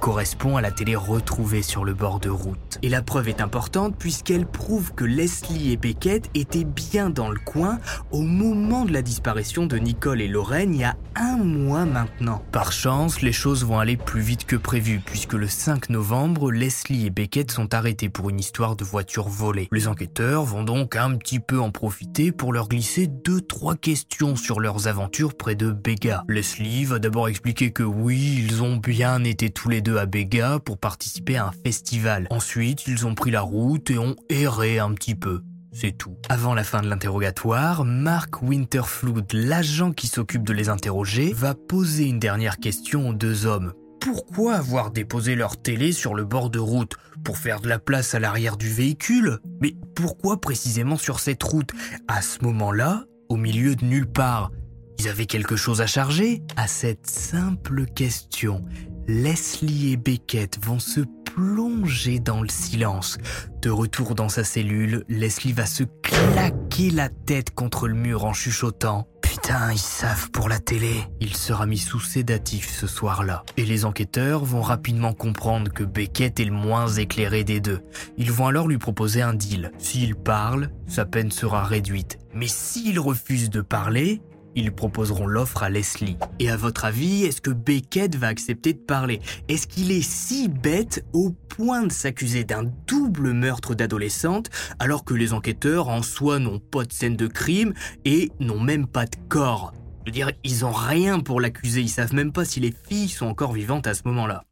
correspond 0.00 0.56
à 0.56 0.60
la 0.60 0.70
télé 0.70 0.96
retrouvée 0.96 1.62
sur 1.62 1.84
le 1.84 1.94
bord 1.94 2.20
de 2.20 2.30
route. 2.30 2.78
Et 2.82 2.88
la 2.88 3.02
preuve 3.02 3.28
est 3.28 3.40
importante 3.40 3.96
puisqu'elle 3.98 4.46
prouve 4.46 4.94
que 4.94 5.04
Leslie 5.04 5.72
et 5.72 5.76
Beckett 5.76 6.30
étaient 6.34 6.64
bien 6.64 7.10
dans 7.10 7.30
le 7.30 7.38
coin 7.38 7.78
au 8.10 8.22
moment 8.22 8.84
de 8.84 8.92
la 8.92 9.02
disparition 9.02 9.66
de 9.66 9.76
Nicole 9.76 10.20
et 10.20 10.28
Lorraine 10.28 10.74
il 10.74 10.80
y 10.80 10.84
a 10.84 10.96
un 11.16 11.36
mois 11.36 11.84
maintenant. 11.84 12.42
Par 12.52 12.72
chance, 12.72 13.22
les 13.22 13.32
choses 13.32 13.64
vont 13.64 13.78
aller 13.78 13.96
plus 13.96 14.20
vite 14.20 14.44
que 14.44 14.56
prévu 14.56 15.00
puisque 15.04 15.34
le 15.34 15.48
5 15.48 15.90
novembre, 15.90 16.52
Leslie 16.52 17.06
et 17.06 17.10
Beckett 17.10 17.50
sont 17.50 17.74
arrêtés 17.74 18.08
pour 18.08 18.30
une 18.30 18.38
histoire 18.38 18.76
de 18.76 18.84
voiture 18.84 19.28
volée. 19.28 19.68
Les 19.72 19.88
enquêteurs 19.88 20.44
vont 20.44 20.62
donc 20.62 20.96
un 20.96 21.16
petit 21.16 21.40
peu 21.40 21.60
en 21.60 21.70
profiter 21.70 22.32
pour 22.32 22.52
leur 22.52 22.68
glisser 22.68 23.06
deux 23.06 23.40
trois 23.40 23.74
questions 23.74 24.36
sur 24.36 24.60
leurs 24.60 24.86
aventures 24.86 25.36
près 25.36 25.54
de 25.54 25.70
Bega. 25.70 26.24
Leslie 26.28 26.84
va 26.84 26.98
d'abord 26.98 27.28
expliquer 27.28 27.70
que 27.70 27.82
oui, 27.82 28.44
ils 28.44 28.62
ont 28.62 28.76
bien 28.76 29.24
été 29.24 29.50
tous 29.50 29.68
les 29.68 29.80
deux 29.80 29.87
à 29.96 30.06
Béga 30.06 30.58
pour 30.58 30.76
participer 30.76 31.36
à 31.36 31.46
un 31.46 31.52
festival. 31.64 32.26
Ensuite, 32.30 32.86
ils 32.86 33.06
ont 33.06 33.14
pris 33.14 33.30
la 33.30 33.40
route 33.40 33.90
et 33.90 33.98
ont 33.98 34.16
erré 34.28 34.78
un 34.78 34.92
petit 34.92 35.14
peu. 35.14 35.42
C'est 35.72 35.92
tout. 35.92 36.16
Avant 36.28 36.54
la 36.54 36.64
fin 36.64 36.82
de 36.82 36.88
l'interrogatoire, 36.88 37.84
Mark 37.84 38.42
Winterflood, 38.42 39.32
l'agent 39.32 39.92
qui 39.92 40.06
s'occupe 40.08 40.42
de 40.42 40.52
les 40.52 40.68
interroger, 40.68 41.32
va 41.32 41.54
poser 41.54 42.04
une 42.04 42.18
dernière 42.18 42.58
question 42.58 43.08
aux 43.08 43.14
deux 43.14 43.46
hommes. 43.46 43.72
Pourquoi 44.00 44.54
avoir 44.54 44.90
déposé 44.90 45.34
leur 45.34 45.60
télé 45.60 45.92
sur 45.92 46.14
le 46.14 46.24
bord 46.24 46.50
de 46.50 46.58
route? 46.58 46.96
Pour 47.24 47.36
faire 47.36 47.60
de 47.60 47.68
la 47.68 47.78
place 47.78 48.14
à 48.14 48.18
l'arrière 48.20 48.56
du 48.56 48.68
véhicule? 48.68 49.38
Mais 49.60 49.74
pourquoi 49.94 50.40
précisément 50.40 50.96
sur 50.96 51.20
cette 51.20 51.42
route? 51.42 51.70
À 52.06 52.22
ce 52.22 52.42
moment-là, 52.44 53.04
au 53.28 53.36
milieu 53.36 53.74
de 53.76 53.84
nulle 53.84 54.10
part 54.10 54.50
Ils 54.98 55.08
avaient 55.08 55.26
quelque 55.26 55.56
chose 55.56 55.80
à 55.80 55.86
charger? 55.86 56.42
À 56.56 56.66
cette 56.66 57.06
simple 57.06 57.86
question, 57.86 58.62
Leslie 59.08 59.94
et 59.94 59.96
Beckett 59.96 60.62
vont 60.62 60.78
se 60.78 61.00
plonger 61.34 62.18
dans 62.18 62.42
le 62.42 62.48
silence. 62.50 63.16
De 63.62 63.70
retour 63.70 64.14
dans 64.14 64.28
sa 64.28 64.44
cellule, 64.44 65.02
Leslie 65.08 65.54
va 65.54 65.64
se 65.64 65.84
claquer 66.02 66.90
la 66.90 67.08
tête 67.08 67.54
contre 67.54 67.88
le 67.88 67.94
mur 67.94 68.26
en 68.26 68.34
chuchotant. 68.34 69.08
Putain, 69.22 69.72
ils 69.72 69.78
savent 69.78 70.30
pour 70.30 70.50
la 70.50 70.58
télé. 70.58 70.92
Il 71.20 71.34
sera 71.34 71.64
mis 71.64 71.78
sous 71.78 72.00
sédatif 72.00 72.68
ce 72.68 72.86
soir-là. 72.86 73.44
Et 73.56 73.64
les 73.64 73.86
enquêteurs 73.86 74.44
vont 74.44 74.60
rapidement 74.60 75.14
comprendre 75.14 75.72
que 75.72 75.84
Beckett 75.84 76.38
est 76.38 76.44
le 76.44 76.52
moins 76.52 76.88
éclairé 76.88 77.44
des 77.44 77.60
deux. 77.60 77.80
Ils 78.18 78.30
vont 78.30 78.48
alors 78.48 78.68
lui 78.68 78.78
proposer 78.78 79.22
un 79.22 79.32
deal. 79.32 79.72
S'il 79.78 80.16
parle, 80.16 80.68
sa 80.86 81.06
peine 81.06 81.30
sera 81.30 81.64
réduite. 81.64 82.18
Mais 82.34 82.46
s'il 82.46 83.00
refuse 83.00 83.48
de 83.48 83.62
parler, 83.62 84.20
ils 84.54 84.72
proposeront 84.72 85.26
l'offre 85.26 85.62
à 85.62 85.70
Leslie. 85.70 86.16
Et 86.38 86.50
à 86.50 86.56
votre 86.56 86.84
avis, 86.84 87.24
est-ce 87.24 87.40
que 87.40 87.50
Beckett 87.50 88.16
va 88.16 88.28
accepter 88.28 88.72
de 88.72 88.78
parler? 88.78 89.20
Est-ce 89.48 89.66
qu'il 89.66 89.90
est 89.92 90.02
si 90.02 90.48
bête 90.48 91.04
au 91.12 91.30
point 91.30 91.84
de 91.84 91.92
s'accuser 91.92 92.44
d'un 92.44 92.64
double 92.86 93.32
meurtre 93.32 93.74
d'adolescente 93.74 94.50
alors 94.78 95.04
que 95.04 95.14
les 95.14 95.32
enquêteurs 95.32 95.88
en 95.88 96.02
soi 96.02 96.38
n'ont 96.38 96.60
pas 96.60 96.84
de 96.84 96.92
scène 96.92 97.16
de 97.16 97.26
crime 97.26 97.74
et 98.04 98.30
n'ont 98.40 98.60
même 98.60 98.86
pas 98.86 99.06
de 99.06 99.16
corps? 99.28 99.72
Je 100.00 100.10
veux 100.10 100.12
dire, 100.12 100.32
ils 100.42 100.64
ont 100.64 100.72
rien 100.72 101.20
pour 101.20 101.40
l'accuser, 101.40 101.82
ils 101.82 101.88
savent 101.88 102.14
même 102.14 102.32
pas 102.32 102.44
si 102.44 102.60
les 102.60 102.72
filles 102.88 103.08
sont 103.08 103.26
encore 103.26 103.52
vivantes 103.52 103.86
à 103.86 103.94
ce 103.94 104.02
moment-là. 104.06 104.44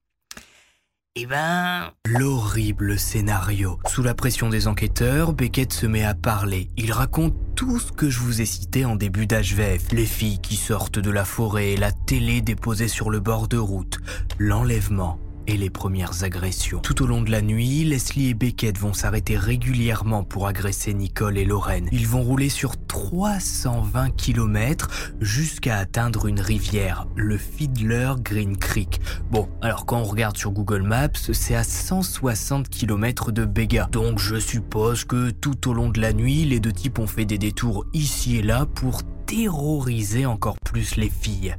Eh 1.18 1.24
ben... 1.24 1.92
L'horrible 2.06 2.98
scénario. 2.98 3.78
Sous 3.86 4.02
la 4.02 4.12
pression 4.12 4.50
des 4.50 4.68
enquêteurs, 4.68 5.32
Beckett 5.32 5.72
se 5.72 5.86
met 5.86 6.04
à 6.04 6.14
parler. 6.14 6.68
Il 6.76 6.92
raconte 6.92 7.34
tout 7.54 7.78
ce 7.78 7.90
que 7.90 8.10
je 8.10 8.20
vous 8.20 8.42
ai 8.42 8.44
cité 8.44 8.84
en 8.84 8.96
début 8.96 9.26
d'HVF. 9.26 9.92
Les 9.92 10.04
filles 10.04 10.40
qui 10.42 10.56
sortent 10.56 10.98
de 10.98 11.10
la 11.10 11.24
forêt, 11.24 11.74
la 11.76 11.90
télé 11.90 12.42
déposée 12.42 12.88
sur 12.88 13.08
le 13.08 13.20
bord 13.20 13.48
de 13.48 13.56
route, 13.56 13.98
l'enlèvement, 14.38 15.18
et 15.46 15.56
les 15.56 15.70
premières 15.70 16.24
agressions. 16.24 16.80
Tout 16.80 17.02
au 17.02 17.06
long 17.06 17.22
de 17.22 17.30
la 17.30 17.42
nuit, 17.42 17.84
Leslie 17.84 18.28
et 18.28 18.34
Beckett 18.34 18.78
vont 18.78 18.92
s'arrêter 18.92 19.36
régulièrement 19.36 20.24
pour 20.24 20.46
agresser 20.46 20.94
Nicole 20.94 21.38
et 21.38 21.44
Lorraine. 21.44 21.88
Ils 21.92 22.06
vont 22.06 22.22
rouler 22.22 22.48
sur 22.48 22.76
320 22.86 24.10
km 24.16 24.88
jusqu'à 25.20 25.78
atteindre 25.78 26.26
une 26.26 26.40
rivière, 26.40 27.06
le 27.16 27.36
Fiddler 27.36 28.12
Green 28.20 28.56
Creek. 28.56 29.00
Bon, 29.30 29.48
alors 29.62 29.86
quand 29.86 29.98
on 29.98 30.04
regarde 30.04 30.36
sur 30.36 30.50
Google 30.50 30.82
Maps, 30.82 31.08
c'est 31.32 31.54
à 31.54 31.64
160 31.64 32.68
km 32.68 33.32
de 33.32 33.44
Bega. 33.44 33.88
Donc 33.92 34.18
je 34.18 34.36
suppose 34.36 35.04
que 35.04 35.30
tout 35.30 35.68
au 35.68 35.74
long 35.74 35.88
de 35.88 36.00
la 36.00 36.12
nuit, 36.12 36.44
les 36.44 36.60
deux 36.60 36.72
types 36.72 36.98
ont 36.98 37.06
fait 37.06 37.24
des 37.24 37.38
détours 37.38 37.84
ici 37.92 38.36
et 38.36 38.42
là 38.42 38.66
pour 38.66 39.02
terroriser 39.26 40.26
encore 40.26 40.58
plus 40.60 40.96
les 40.96 41.10
filles. 41.10 41.56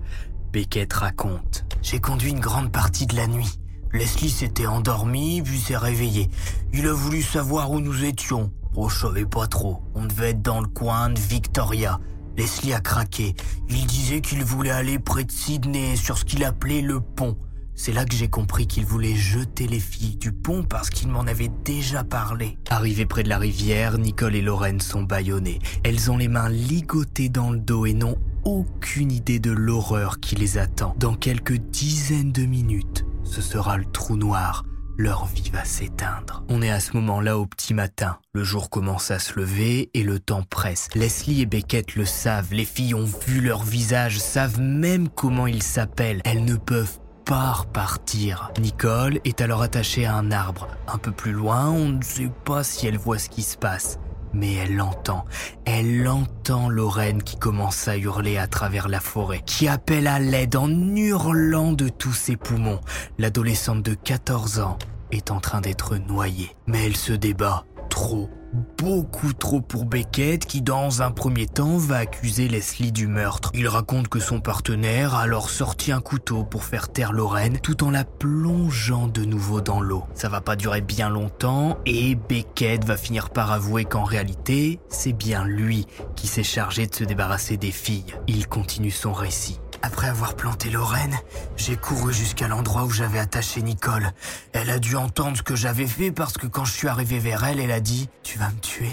Beckett 0.51 0.91
raconte. 0.93 1.65
J'ai 1.81 1.99
conduit 1.99 2.31
une 2.31 2.39
grande 2.39 2.71
partie 2.71 3.05
de 3.05 3.15
la 3.15 3.27
nuit. 3.27 3.59
Leslie 3.93 4.29
s'était 4.29 4.67
endormi, 4.67 5.41
puis 5.41 5.59
s'est 5.59 5.77
réveillé. 5.77 6.29
Il 6.73 6.87
a 6.87 6.93
voulu 6.93 7.21
savoir 7.21 7.71
où 7.71 7.79
nous 7.79 8.03
étions. 8.03 8.51
Oh, 8.75 8.89
je 8.89 8.99
savais 8.99 9.25
pas 9.25 9.47
trop. 9.47 9.81
On 9.95 10.05
devait 10.05 10.31
être 10.31 10.41
dans 10.41 10.61
le 10.61 10.67
coin 10.67 11.09
de 11.09 11.19
Victoria. 11.19 11.99
Leslie 12.37 12.73
a 12.73 12.79
craqué. 12.79 13.35
Il 13.69 13.85
disait 13.87 14.21
qu'il 14.21 14.43
voulait 14.43 14.69
aller 14.71 14.99
près 14.99 15.23
de 15.23 15.31
Sydney, 15.31 15.95
sur 15.95 16.17
ce 16.17 16.25
qu'il 16.25 16.43
appelait 16.43 16.81
le 16.81 17.01
pont. 17.01 17.37
C'est 17.79 17.91
là 17.93 18.05
que 18.05 18.15
j'ai 18.15 18.27
compris 18.27 18.65
qu'il 18.65 18.85
voulait 18.85 19.15
jeter 19.15 19.67
les 19.67 19.79
filles 19.79 20.15
du 20.15 20.31
pont 20.31 20.63
parce 20.63 20.89
qu'il 20.89 21.09
m'en 21.09 21.21
avait 21.21 21.51
déjà 21.63 22.03
parlé. 22.03 22.57
Arrivés 22.69 23.05
près 23.05 23.21
de 23.21 23.29
la 23.29 23.37
rivière, 23.37 23.99
Nicole 23.99 24.35
et 24.35 24.41
Lorraine 24.41 24.81
sont 24.81 25.03
bâillonnées. 25.03 25.59
Elles 25.83 26.09
ont 26.09 26.17
les 26.17 26.27
mains 26.27 26.49
ligotées 26.49 27.29
dans 27.29 27.51
le 27.51 27.59
dos 27.59 27.85
et 27.85 27.93
n'ont 27.93 28.17
aucune 28.43 29.11
idée 29.11 29.39
de 29.39 29.51
l'horreur 29.51 30.19
qui 30.19 30.35
les 30.35 30.57
attend. 30.57 30.95
Dans 30.97 31.13
quelques 31.13 31.57
dizaines 31.57 32.31
de 32.31 32.45
minutes, 32.45 33.05
ce 33.29 33.41
sera 33.41 33.77
le 33.77 33.85
trou 33.85 34.15
noir. 34.15 34.63
Leur 34.97 35.25
vie 35.27 35.51
va 35.51 35.63
s'éteindre. 35.63 36.43
On 36.49 36.61
est 36.63 36.71
à 36.71 36.79
ce 36.79 36.93
moment-là 36.97 37.37
au 37.37 37.45
petit 37.45 37.75
matin. 37.75 38.17
Le 38.33 38.43
jour 38.43 38.71
commence 38.71 39.11
à 39.11 39.19
se 39.19 39.39
lever 39.39 39.91
et 39.93 40.01
le 40.01 40.19
temps 40.19 40.41
presse. 40.41 40.87
Leslie 40.95 41.41
et 41.41 41.45
Beckett 41.45 41.95
le 41.95 42.05
savent. 42.05 42.51
Les 42.51 42.65
filles 42.65 42.95
ont 42.95 43.07
vu 43.27 43.41
leur 43.41 43.63
visage, 43.63 44.17
savent 44.17 44.59
même 44.59 45.07
comment 45.09 45.45
ils 45.45 45.61
s'appellent. 45.61 46.21
Elles 46.25 46.45
ne 46.45 46.55
peuvent 46.55 46.99
pas 47.25 47.51
repartir. 47.51 48.51
Nicole 48.59 49.19
est 49.23 49.41
alors 49.41 49.61
attachée 49.61 50.05
à 50.05 50.15
un 50.15 50.31
arbre. 50.31 50.67
Un 50.87 50.97
peu 50.97 51.11
plus 51.11 51.33
loin, 51.33 51.69
on 51.69 51.89
ne 51.89 52.01
sait 52.01 52.31
pas 52.45 52.63
si 52.63 52.87
elle 52.87 52.97
voit 52.97 53.19
ce 53.19 53.29
qui 53.29 53.43
se 53.43 53.57
passe 53.57 53.99
mais 54.33 54.53
elle 54.53 54.75
l'entend. 54.75 55.25
Elle 55.65 56.07
entend 56.07 56.69
Lorraine 56.69 57.23
qui 57.23 57.37
commence 57.37 57.87
à 57.87 57.97
hurler 57.97 58.37
à 58.37 58.47
travers 58.47 58.87
la 58.87 58.99
forêt, 58.99 59.41
qui 59.45 59.67
appelle 59.67 60.07
à 60.07 60.19
l'aide 60.19 60.55
en 60.55 60.69
hurlant 60.69 61.73
de 61.73 61.89
tous 61.89 62.13
ses 62.13 62.35
poumons. 62.35 62.81
L'adolescente 63.17 63.83
de 63.83 63.93
14 63.93 64.59
ans 64.59 64.77
est 65.11 65.31
en 65.31 65.39
train 65.39 65.61
d'être 65.61 65.97
noyée, 65.97 66.55
mais 66.67 66.85
elle 66.85 66.97
se 66.97 67.13
débat 67.13 67.65
trop. 67.97 68.29
Beaucoup 68.77 69.33
trop 69.33 69.59
pour 69.59 69.85
Beckett 69.85 70.45
qui 70.45 70.61
dans 70.61 71.01
un 71.01 71.09
premier 71.09 71.47
temps 71.47 71.77
va 71.77 71.97
accuser 71.97 72.47
Leslie 72.47 72.91
du 72.91 73.07
meurtre. 73.07 73.49
Il 73.55 73.67
raconte 73.67 74.07
que 74.07 74.19
son 74.19 74.39
partenaire 74.39 75.15
a 75.15 75.21
alors 75.21 75.49
sorti 75.49 75.91
un 75.91 75.99
couteau 75.99 76.43
pour 76.43 76.63
faire 76.63 76.89
taire 76.89 77.11
Lorraine 77.11 77.57
tout 77.57 77.83
en 77.83 77.89
la 77.89 78.03
plongeant 78.03 79.07
de 79.07 79.25
nouveau 79.25 79.61
dans 79.61 79.81
l'eau. 79.81 80.03
Ça 80.13 80.29
va 80.29 80.41
pas 80.41 80.55
durer 80.55 80.81
bien 80.81 81.09
longtemps 81.09 81.79
et 81.87 82.13
Beckett 82.13 82.85
va 82.85 82.97
finir 82.97 83.31
par 83.31 83.51
avouer 83.51 83.83
qu'en 83.83 84.03
réalité 84.03 84.79
c'est 84.89 85.13
bien 85.13 85.43
lui 85.43 85.87
qui 86.15 86.27
s'est 86.27 86.43
chargé 86.43 86.85
de 86.85 86.93
se 86.93 87.03
débarrasser 87.03 87.57
des 87.57 87.71
filles. 87.71 88.13
Il 88.27 88.47
continue 88.47 88.91
son 88.91 89.11
récit. 89.11 89.59
Après 89.81 90.07
avoir 90.07 90.35
planté 90.35 90.69
Lorraine, 90.69 91.17
j'ai 91.55 91.75
couru 91.75 92.13
jusqu'à 92.13 92.47
l'endroit 92.47 92.83
où 92.83 92.89
j'avais 92.89 93.19
attaché 93.19 93.61
Nicole. 93.61 94.11
Elle 94.53 94.69
a 94.69 94.79
dû 94.79 94.95
entendre 94.95 95.37
ce 95.37 95.43
que 95.43 95.55
j'avais 95.55 95.87
fait 95.87 96.11
parce 96.11 96.37
que 96.37 96.47
quand 96.47 96.65
je 96.65 96.73
suis 96.73 96.87
arrivé 96.87 97.19
vers 97.19 97.43
elle, 97.45 97.59
elle 97.59 97.71
a 97.71 97.79
dit⁇ 97.79 98.05
Tu 98.23 98.37
vas 98.37 98.49
me 98.49 98.59
tuer?⁇ 98.59 98.89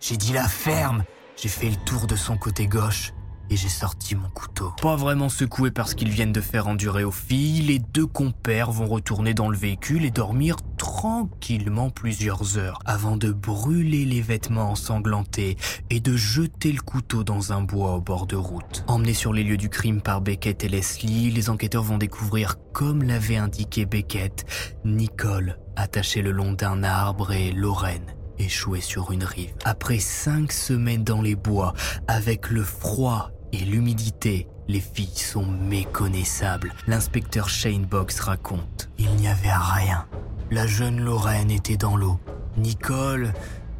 J'ai 0.00 0.16
dit 0.16 0.32
la 0.32 0.48
ferme 0.48 1.04
J'ai 1.36 1.48
fait 1.48 1.70
le 1.70 1.76
tour 1.76 2.06
de 2.06 2.16
son 2.16 2.36
côté 2.36 2.66
gauche 2.66 3.12
et 3.50 3.56
j'ai 3.56 3.68
sorti 3.68 4.14
mon 4.14 4.28
couteau. 4.30 4.72
Pas 4.80 4.96
vraiment 4.96 5.28
secoué 5.28 5.70
parce 5.70 5.94
qu'ils 5.94 6.10
viennent 6.10 6.32
de 6.32 6.40
faire 6.40 6.68
endurer 6.68 7.04
aux 7.04 7.10
filles, 7.10 7.62
les 7.62 7.78
deux 7.78 8.06
compères 8.06 8.70
vont 8.70 8.86
retourner 8.86 9.34
dans 9.34 9.48
le 9.48 9.56
véhicule 9.56 10.04
et 10.04 10.10
dormir 10.10 10.56
tranquillement 10.78 11.90
plusieurs 11.90 12.58
heures 12.58 12.78
avant 12.84 13.16
de 13.16 13.32
brûler 13.32 14.04
les 14.04 14.20
vêtements 14.20 14.70
ensanglantés 14.72 15.56
et 15.90 16.00
de 16.00 16.16
jeter 16.16 16.72
le 16.72 16.80
couteau 16.80 17.24
dans 17.24 17.52
un 17.52 17.62
bois 17.62 17.96
au 17.96 18.00
bord 18.00 18.26
de 18.26 18.36
route. 18.36 18.84
Emmenés 18.86 19.14
sur 19.14 19.32
les 19.32 19.44
lieux 19.44 19.56
du 19.56 19.68
crime 19.68 20.00
par 20.00 20.20
Beckett 20.20 20.64
et 20.64 20.68
Leslie, 20.68 21.30
les 21.30 21.50
enquêteurs 21.50 21.82
vont 21.82 21.98
découvrir, 21.98 22.56
comme 22.72 23.02
l'avait 23.02 23.36
indiqué 23.36 23.86
Beckett, 23.86 24.44
Nicole 24.84 25.58
attachée 25.76 26.22
le 26.22 26.30
long 26.30 26.52
d'un 26.52 26.82
arbre 26.82 27.32
et 27.32 27.52
Lorraine 27.52 28.14
échouée 28.38 28.80
sur 28.80 29.12
une 29.12 29.24
rive. 29.24 29.54
Après 29.64 29.98
cinq 29.98 30.52
semaines 30.52 31.04
dans 31.04 31.22
les 31.22 31.36
bois, 31.36 31.74
avec 32.08 32.50
le 32.50 32.62
froid 32.62 33.30
et 33.54 33.64
l'humidité, 33.64 34.48
les 34.68 34.80
filles 34.80 35.16
sont 35.16 35.46
méconnaissables. 35.46 36.72
L'inspecteur 36.86 37.48
Shane 37.48 37.84
Box 37.84 38.20
raconte. 38.20 38.90
Il 38.98 39.10
n'y 39.16 39.28
avait 39.28 39.52
rien. 39.52 40.06
La 40.50 40.66
jeune 40.66 41.00
Lorraine 41.00 41.50
était 41.50 41.76
dans 41.76 41.96
l'eau. 41.96 42.18
Nicole, 42.56 43.32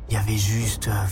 il 0.09 0.15
y 0.15 0.17
avait 0.17 0.37
juste... 0.37 0.89
Euh, 0.89 1.07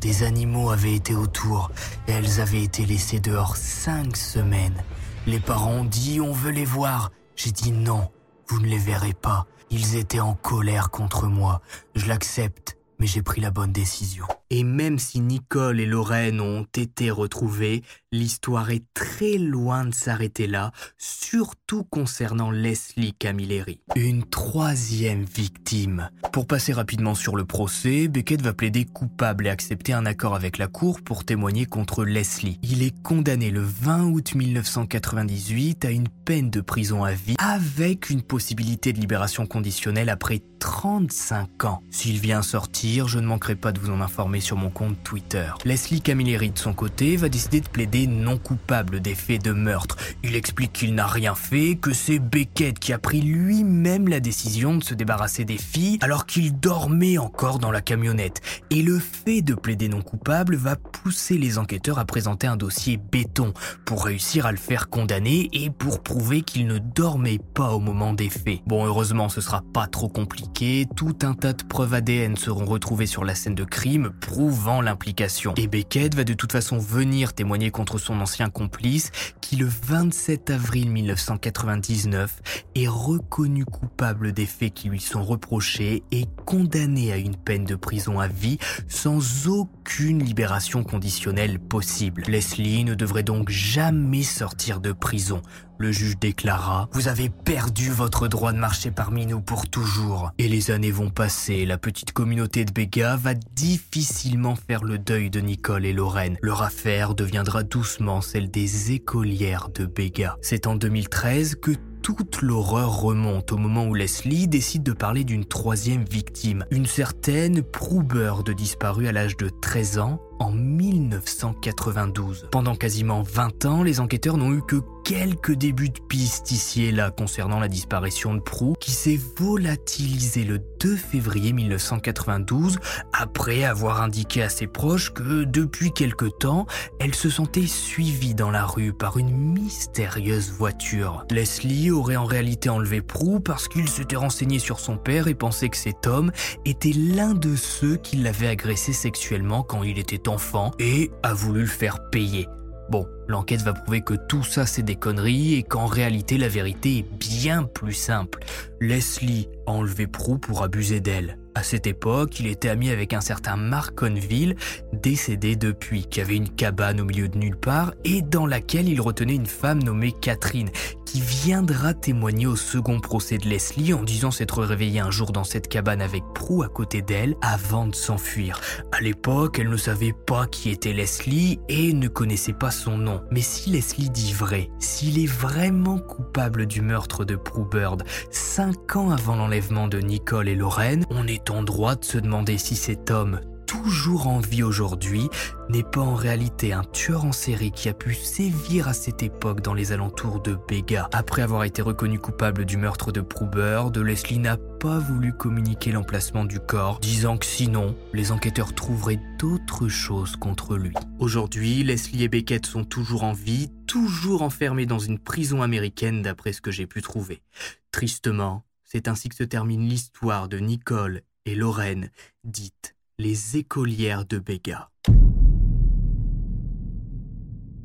des 0.00 0.22
animaux 0.22 0.68
avaient 0.68 0.94
été 0.94 1.14
autour 1.14 1.70
et 2.06 2.12
elles 2.12 2.38
avaient 2.42 2.62
été 2.62 2.84
laissées 2.84 3.20
dehors 3.20 3.56
cinq 3.56 4.18
semaines. 4.18 4.84
Les 5.26 5.40
parents 5.40 5.76
ont 5.76 5.84
dit 5.86 6.20
on 6.20 6.32
veut 6.32 6.50
les 6.50 6.66
voir. 6.66 7.10
J'ai 7.36 7.52
dit 7.52 7.72
non, 7.72 8.10
vous 8.48 8.60
ne 8.60 8.66
les 8.66 8.76
verrez 8.76 9.14
pas. 9.14 9.46
Ils 9.70 9.96
étaient 9.96 10.20
en 10.20 10.34
colère 10.34 10.90
contre 10.90 11.26
moi. 11.26 11.62
Je 11.94 12.06
l'accepte, 12.06 12.73
mais 12.98 13.06
j'ai 13.06 13.22
pris 13.22 13.40
la 13.40 13.50
bonne 13.50 13.72
décision. 13.72 14.26
Et 14.50 14.62
même 14.62 14.98
si 14.98 15.20
Nicole 15.20 15.80
et 15.80 15.86
Lorraine 15.86 16.40
ont 16.40 16.66
été 16.76 17.10
retrouvées, 17.10 17.82
l'histoire 18.12 18.70
est 18.70 18.84
très 18.94 19.36
loin 19.36 19.84
de 19.84 19.94
s'arrêter 19.94 20.46
là, 20.46 20.70
surtout 20.98 21.82
concernant 21.82 22.50
Leslie 22.50 23.14
Camilleri. 23.14 23.80
Une 23.96 24.22
troisième 24.24 25.24
victime. 25.24 26.10
Pour 26.32 26.46
passer 26.46 26.72
rapidement 26.72 27.14
sur 27.14 27.36
le 27.36 27.44
procès, 27.44 28.06
Beckett 28.06 28.42
va 28.42 28.52
plaider 28.52 28.84
coupable 28.84 29.46
et 29.46 29.50
accepter 29.50 29.92
un 29.92 30.06
accord 30.06 30.34
avec 30.34 30.58
la 30.58 30.68
cour 30.68 31.00
pour 31.00 31.24
témoigner 31.24 31.66
contre 31.66 32.04
Leslie. 32.04 32.58
Il 32.62 32.82
est 32.82 32.94
condamné 33.02 33.50
le 33.50 33.62
20 33.62 34.04
août 34.04 34.34
1998 34.34 35.84
à 35.84 35.90
une 35.90 36.08
peine 36.08 36.50
de 36.50 36.60
prison 36.60 37.02
à 37.02 37.12
vie 37.12 37.34
avec 37.38 38.10
une 38.10 38.22
possibilité 38.22 38.92
de 38.92 39.00
libération 39.00 39.46
conditionnelle 39.46 40.10
après 40.10 40.42
35 40.60 41.64
ans. 41.64 41.82
S'il 41.90 42.20
vient 42.20 42.42
sortir, 42.42 42.83
je 42.84 43.18
ne 43.18 43.26
manquerai 43.26 43.54
pas 43.54 43.72
de 43.72 43.80
vous 43.80 43.90
en 43.90 44.00
informer 44.00 44.40
sur 44.40 44.56
mon 44.56 44.68
compte 44.68 44.96
Twitter. 45.02 45.50
Leslie 45.64 46.02
Camilleri, 46.02 46.50
de 46.50 46.58
son 46.58 46.74
côté, 46.74 47.16
va 47.16 47.30
décider 47.30 47.60
de 47.60 47.68
plaider 47.68 48.06
non 48.06 48.36
coupable 48.36 49.00
des 49.00 49.14
faits 49.14 49.42
de 49.42 49.52
meurtre. 49.52 49.96
Il 50.22 50.36
explique 50.36 50.72
qu'il 50.74 50.94
n'a 50.94 51.06
rien 51.06 51.34
fait, 51.34 51.76
que 51.76 51.94
c'est 51.94 52.18
Beckett 52.18 52.78
qui 52.78 52.92
a 52.92 52.98
pris 52.98 53.22
lui-même 53.22 54.08
la 54.08 54.20
décision 54.20 54.76
de 54.76 54.84
se 54.84 54.92
débarrasser 54.92 55.46
des 55.46 55.56
filles 55.56 55.98
alors 56.02 56.26
qu'il 56.26 56.58
dormait 56.60 57.16
encore 57.16 57.58
dans 57.58 57.70
la 57.70 57.80
camionnette. 57.80 58.42
Et 58.70 58.82
le 58.82 58.98
fait 58.98 59.40
de 59.40 59.54
plaider 59.54 59.88
non 59.88 60.02
coupable 60.02 60.54
va 60.54 60.76
pousser 60.76 61.38
les 61.38 61.58
enquêteurs 61.58 61.98
à 61.98 62.04
présenter 62.04 62.46
un 62.46 62.56
dossier 62.56 62.98
béton 62.98 63.54
pour 63.86 64.04
réussir 64.04 64.44
à 64.44 64.52
le 64.52 64.58
faire 64.58 64.90
condamner 64.90 65.48
et 65.54 65.70
pour 65.70 66.02
prouver 66.02 66.42
qu'il 66.42 66.66
ne 66.66 66.78
dormait 66.78 67.40
pas 67.54 67.70
au 67.70 67.80
moment 67.80 68.12
des 68.12 68.28
faits. 68.28 68.60
Bon, 68.66 68.84
heureusement, 68.84 69.30
ce 69.30 69.40
sera 69.40 69.62
pas 69.72 69.86
trop 69.86 70.08
compliqué. 70.08 70.86
Tout 70.96 71.16
un 71.22 71.32
tas 71.32 71.54
de 71.54 71.64
preuves 71.64 71.94
ADN 71.94 72.36
seront 72.36 72.73
sur 73.06 73.24
la 73.24 73.34
scène 73.34 73.54
de 73.54 73.64
crime 73.64 74.10
prouvant 74.20 74.80
l'implication. 74.80 75.54
Et 75.56 75.66
Beckett 75.66 76.14
va 76.14 76.24
de 76.24 76.34
toute 76.34 76.52
façon 76.52 76.78
venir 76.78 77.32
témoigner 77.32 77.70
contre 77.70 77.98
son 77.98 78.20
ancien 78.20 78.50
complice 78.50 79.10
qui 79.40 79.56
le 79.56 79.66
27 79.66 80.50
avril 80.50 80.90
1999 80.90 82.40
est 82.74 82.88
reconnu 82.88 83.64
coupable 83.64 84.32
des 84.32 84.46
faits 84.46 84.74
qui 84.74 84.88
lui 84.88 85.00
sont 85.00 85.22
reprochés 85.24 86.02
et 86.12 86.26
condamné 86.46 87.12
à 87.12 87.16
une 87.16 87.36
peine 87.36 87.64
de 87.64 87.74
prison 87.74 88.20
à 88.20 88.28
vie 88.28 88.58
sans 88.88 89.48
aucune 89.48 90.22
libération 90.22 90.84
conditionnelle 90.84 91.58
possible. 91.58 92.24
Leslie 92.28 92.84
ne 92.84 92.94
devrait 92.94 93.22
donc 93.22 93.50
jamais 93.50 94.22
sortir 94.22 94.80
de 94.80 94.92
prison. 94.92 95.42
Le 95.78 95.92
juge 95.92 96.18
déclara⁇ 96.18 96.88
Vous 96.94 97.08
avez 97.08 97.28
perdu 97.28 97.90
votre 97.90 98.28
droit 98.28 98.52
de 98.52 98.58
marcher 98.58 98.90
parmi 98.90 99.26
nous 99.26 99.40
pour 99.40 99.68
toujours. 99.68 100.30
Et 100.38 100.48
les 100.48 100.70
années 100.70 100.90
vont 100.90 101.10
passer, 101.10 101.66
la 101.66 101.78
petite 101.78 102.12
communauté 102.12 102.64
de 102.64 102.72
Béga 102.72 103.16
va 103.16 103.34
difficilement 103.34 104.56
faire 104.56 104.84
le 104.84 104.98
deuil 104.98 105.30
de 105.30 105.40
Nicole 105.40 105.86
et 105.86 105.92
Lorraine. 105.92 106.36
Leur 106.42 106.62
affaire 106.62 107.14
deviendra 107.14 107.62
doucement 107.62 108.20
celle 108.20 108.50
des 108.50 108.92
écolières 108.92 109.68
de 109.74 109.86
Béga. 109.86 110.36
C'est 110.42 110.66
en 110.66 110.76
2013 110.76 111.56
que 111.56 111.72
toute 112.04 112.42
l'horreur 112.42 113.00
remonte 113.00 113.50
au 113.52 113.56
moment 113.56 113.86
où 113.86 113.94
Leslie 113.94 114.46
décide 114.46 114.82
de 114.82 114.92
parler 114.92 115.24
d'une 115.24 115.46
troisième 115.46 116.04
victime, 116.04 116.66
une 116.70 116.84
certaine 116.84 117.62
Prue 117.62 118.04
de 118.04 118.52
disparue 118.52 119.08
à 119.08 119.12
l'âge 119.12 119.38
de 119.38 119.48
13 119.48 119.98
ans 120.00 120.20
en 120.38 120.52
1992. 120.52 122.48
Pendant 122.50 122.74
quasiment 122.74 123.22
20 123.22 123.64
ans, 123.64 123.82
les 123.82 124.00
enquêteurs 124.00 124.36
n'ont 124.36 124.52
eu 124.52 124.60
que 124.60 124.82
quelques 125.04 125.52
débuts 125.52 125.90
de 125.90 126.00
pistes 126.00 126.50
ici 126.50 126.84
et 126.84 126.90
là 126.90 127.10
concernant 127.10 127.60
la 127.60 127.68
disparition 127.68 128.34
de 128.34 128.40
Prou, 128.40 128.74
qui 128.80 128.90
s'est 128.90 129.20
volatilisée 129.36 130.44
le 130.44 130.60
2 130.80 130.96
février 130.96 131.52
1992 131.52 132.78
après 133.12 133.64
avoir 133.64 134.00
indiqué 134.00 134.42
à 134.42 134.48
ses 134.48 134.66
proches 134.66 135.12
que 135.12 135.44
depuis 135.44 135.92
quelque 135.92 136.24
temps, 136.24 136.66
elle 137.00 137.14
se 137.14 137.28
sentait 137.28 137.66
suivie 137.66 138.34
dans 138.34 138.50
la 138.50 138.64
rue 138.64 138.94
par 138.94 139.18
une 139.18 139.30
mystérieuse 139.30 140.50
voiture. 140.52 141.26
Leslie 141.30 141.90
aurait 141.90 142.16
en 142.16 142.24
réalité 142.24 142.70
enlevé 142.70 143.02
Prou 143.02 143.40
parce 143.40 143.68
qu'il 143.68 143.88
s'était 143.90 144.16
renseigné 144.16 144.58
sur 144.58 144.80
son 144.80 144.96
père 144.96 145.28
et 145.28 145.34
pensait 145.34 145.68
que 145.68 145.76
cet 145.76 146.06
homme 146.06 146.32
était 146.64 146.94
l'un 146.94 147.34
de 147.34 147.56
ceux 147.56 147.96
qui 147.96 148.16
l'avaient 148.16 148.48
agressé 148.48 148.94
sexuellement 148.94 149.62
quand 149.62 149.82
il 149.82 149.98
était 149.98 150.28
enfant 150.30 150.70
et 150.78 151.10
a 151.22 151.34
voulu 151.34 151.60
le 151.60 151.66
faire 151.66 152.08
payer. 152.10 152.48
Bon, 152.90 153.06
l'enquête 153.28 153.62
va 153.62 153.72
prouver 153.72 154.02
que 154.02 154.14
tout 154.14 154.42
ça 154.42 154.66
c'est 154.66 154.82
des 154.82 154.96
conneries 154.96 155.54
et 155.54 155.62
qu'en 155.62 155.86
réalité 155.86 156.38
la 156.38 156.48
vérité 156.48 156.98
est 156.98 157.18
bien 157.18 157.64
plus 157.64 157.94
simple. 157.94 158.44
Leslie 158.80 159.48
a 159.66 159.70
enlevé 159.70 160.06
Prue 160.06 160.38
pour 160.38 160.62
abuser 160.62 161.00
d'elle. 161.00 161.38
À 161.56 161.62
cette 161.62 161.86
époque, 161.86 162.40
il 162.40 162.48
était 162.48 162.68
ami 162.68 162.90
avec 162.90 163.12
un 163.12 163.20
certain 163.20 163.56
Mark 163.56 163.94
Conville, 163.94 164.56
décédé 164.92 165.54
depuis, 165.54 166.04
qui 166.04 166.20
avait 166.20 166.36
une 166.36 166.48
cabane 166.48 167.00
au 167.00 167.04
milieu 167.04 167.28
de 167.28 167.38
nulle 167.38 167.56
part 167.56 167.94
et 168.04 168.22
dans 168.22 168.46
laquelle 168.46 168.88
il 168.88 169.00
retenait 169.00 169.36
une 169.36 169.46
femme 169.46 169.80
nommée 169.80 170.12
Catherine, 170.12 170.70
qui 171.04 171.20
viendra 171.20 171.94
témoigner 171.94 172.46
au 172.46 172.56
second 172.56 172.98
procès 172.98 173.38
de 173.38 173.48
Leslie 173.48 173.94
en 173.94 174.02
disant 174.02 174.32
s'être 174.32 174.64
réveillée 174.64 174.98
un 174.98 175.12
jour 175.12 175.30
dans 175.30 175.44
cette 175.44 175.68
cabane 175.68 176.02
avec 176.02 176.24
Prue 176.34 176.64
à 176.64 176.68
côté 176.68 177.02
d'elle 177.02 177.36
avant 177.40 177.86
de 177.86 177.94
s'enfuir. 177.94 178.60
À 178.90 179.00
l'époque, 179.00 179.60
elle 179.60 179.70
ne 179.70 179.76
savait 179.76 180.14
pas 180.26 180.48
qui 180.48 180.70
était 180.70 180.92
Leslie 180.92 181.60
et 181.68 181.92
ne 181.92 182.08
connaissait 182.08 182.52
pas 182.52 182.72
son 182.72 182.98
nom. 182.98 183.22
Mais 183.30 183.42
si 183.42 183.70
Leslie 183.70 184.10
dit 184.10 184.32
vrai, 184.32 184.70
s'il 184.80 185.22
est 185.22 185.30
vraiment 185.30 185.98
coupable 185.98 186.66
du 186.66 186.80
meurtre 186.80 187.24
de 187.24 187.36
Prue 187.36 187.68
Bird, 187.70 188.02
cinq 188.32 188.96
ans 188.96 189.10
avant 189.10 189.36
l'enlèvement 189.36 189.86
de 189.86 190.00
Nicole 190.00 190.48
et 190.48 190.56
Lorraine, 190.56 191.04
on 191.10 191.28
est 191.28 191.43
en 191.50 191.62
droit 191.62 191.96
de 191.96 192.04
se 192.04 192.18
demander 192.18 192.58
si 192.58 192.76
cet 192.76 193.10
homme, 193.10 193.40
toujours 193.66 194.28
en 194.28 194.38
vie 194.38 194.62
aujourd'hui, 194.62 195.28
n'est 195.68 195.82
pas 195.82 196.00
en 196.00 196.14
réalité 196.14 196.72
un 196.72 196.84
tueur 196.84 197.24
en 197.24 197.32
série 197.32 197.72
qui 197.72 197.88
a 197.88 197.94
pu 197.94 198.14
sévir 198.14 198.88
à 198.88 198.92
cette 198.92 199.22
époque 199.22 199.62
dans 199.62 199.74
les 199.74 199.92
alentours 199.92 200.40
de 200.40 200.56
Béga. 200.68 201.08
Après 201.12 201.42
avoir 201.42 201.64
été 201.64 201.82
reconnu 201.82 202.18
coupable 202.18 202.64
du 202.64 202.76
meurtre 202.76 203.10
de 203.10 203.20
de 203.20 204.00
Leslie 204.00 204.38
n'a 204.38 204.56
pas 204.56 204.98
voulu 204.98 205.32
communiquer 205.32 205.90
l'emplacement 205.90 206.44
du 206.44 206.60
corps, 206.60 207.00
disant 207.00 207.36
que 207.36 207.46
sinon, 207.46 207.96
les 208.12 208.30
enquêteurs 208.30 208.74
trouveraient 208.74 209.20
d'autres 209.38 209.88
choses 209.88 210.36
contre 210.36 210.76
lui. 210.76 210.92
Aujourd'hui, 211.18 211.82
Leslie 211.82 212.24
et 212.24 212.28
Beckett 212.28 212.66
sont 212.66 212.84
toujours 212.84 213.24
en 213.24 213.32
vie, 213.32 213.70
toujours 213.86 214.42
enfermés 214.42 214.86
dans 214.86 214.98
une 214.98 215.18
prison 215.18 215.62
américaine 215.62 216.22
d'après 216.22 216.52
ce 216.52 216.60
que 216.60 216.70
j'ai 216.70 216.86
pu 216.86 217.02
trouver. 217.02 217.42
Tristement, 217.90 218.62
c'est 218.84 219.08
ainsi 219.08 219.28
que 219.28 219.34
se 219.34 219.44
termine 219.44 219.88
l'histoire 219.88 220.48
de 220.48 220.58
Nicole 220.58 221.22
et 221.46 221.54
Lorraine, 221.54 222.10
dite 222.44 222.94
les 223.18 223.56
écolières 223.56 224.24
de 224.24 224.38
Béga. 224.38 224.90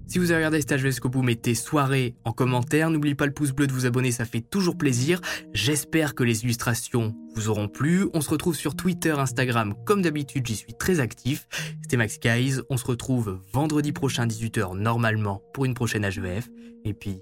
Si 0.09 0.17
vous 0.17 0.31
avez 0.31 0.37
regardé 0.37 0.59
Stage 0.61 0.81
jusqu'au 0.81 1.07
bout, 1.07 1.21
mettez 1.21 1.53
soirée 1.53 2.15
en 2.23 2.31
commentaire. 2.31 2.89
N'oubliez 2.89 3.13
pas 3.13 3.27
le 3.27 3.31
pouce 3.31 3.51
bleu 3.51 3.67
de 3.67 3.71
vous 3.71 3.85
abonner, 3.85 4.11
ça 4.11 4.25
fait 4.25 4.41
toujours 4.41 4.75
plaisir. 4.75 5.21
J'espère 5.53 6.15
que 6.15 6.23
les 6.23 6.43
illustrations 6.43 7.15
vous 7.35 7.47
auront 7.47 7.67
plu. 7.67 8.07
On 8.15 8.21
se 8.21 8.31
retrouve 8.31 8.55
sur 8.55 8.75
Twitter, 8.75 9.11
Instagram, 9.11 9.75
comme 9.85 10.01
d'habitude, 10.01 10.47
j'y 10.47 10.55
suis 10.55 10.73
très 10.73 10.99
actif. 10.99 11.47
C'était 11.83 11.97
Max 11.97 12.19
Guys. 12.19 12.55
On 12.71 12.77
se 12.77 12.85
retrouve 12.85 13.39
vendredi 13.53 13.91
prochain, 13.91 14.25
18h, 14.25 14.75
normalement, 14.75 15.43
pour 15.53 15.65
une 15.65 15.75
prochaine 15.75 16.09
HVF. 16.09 16.49
Et 16.85 16.95
puis, 16.95 17.21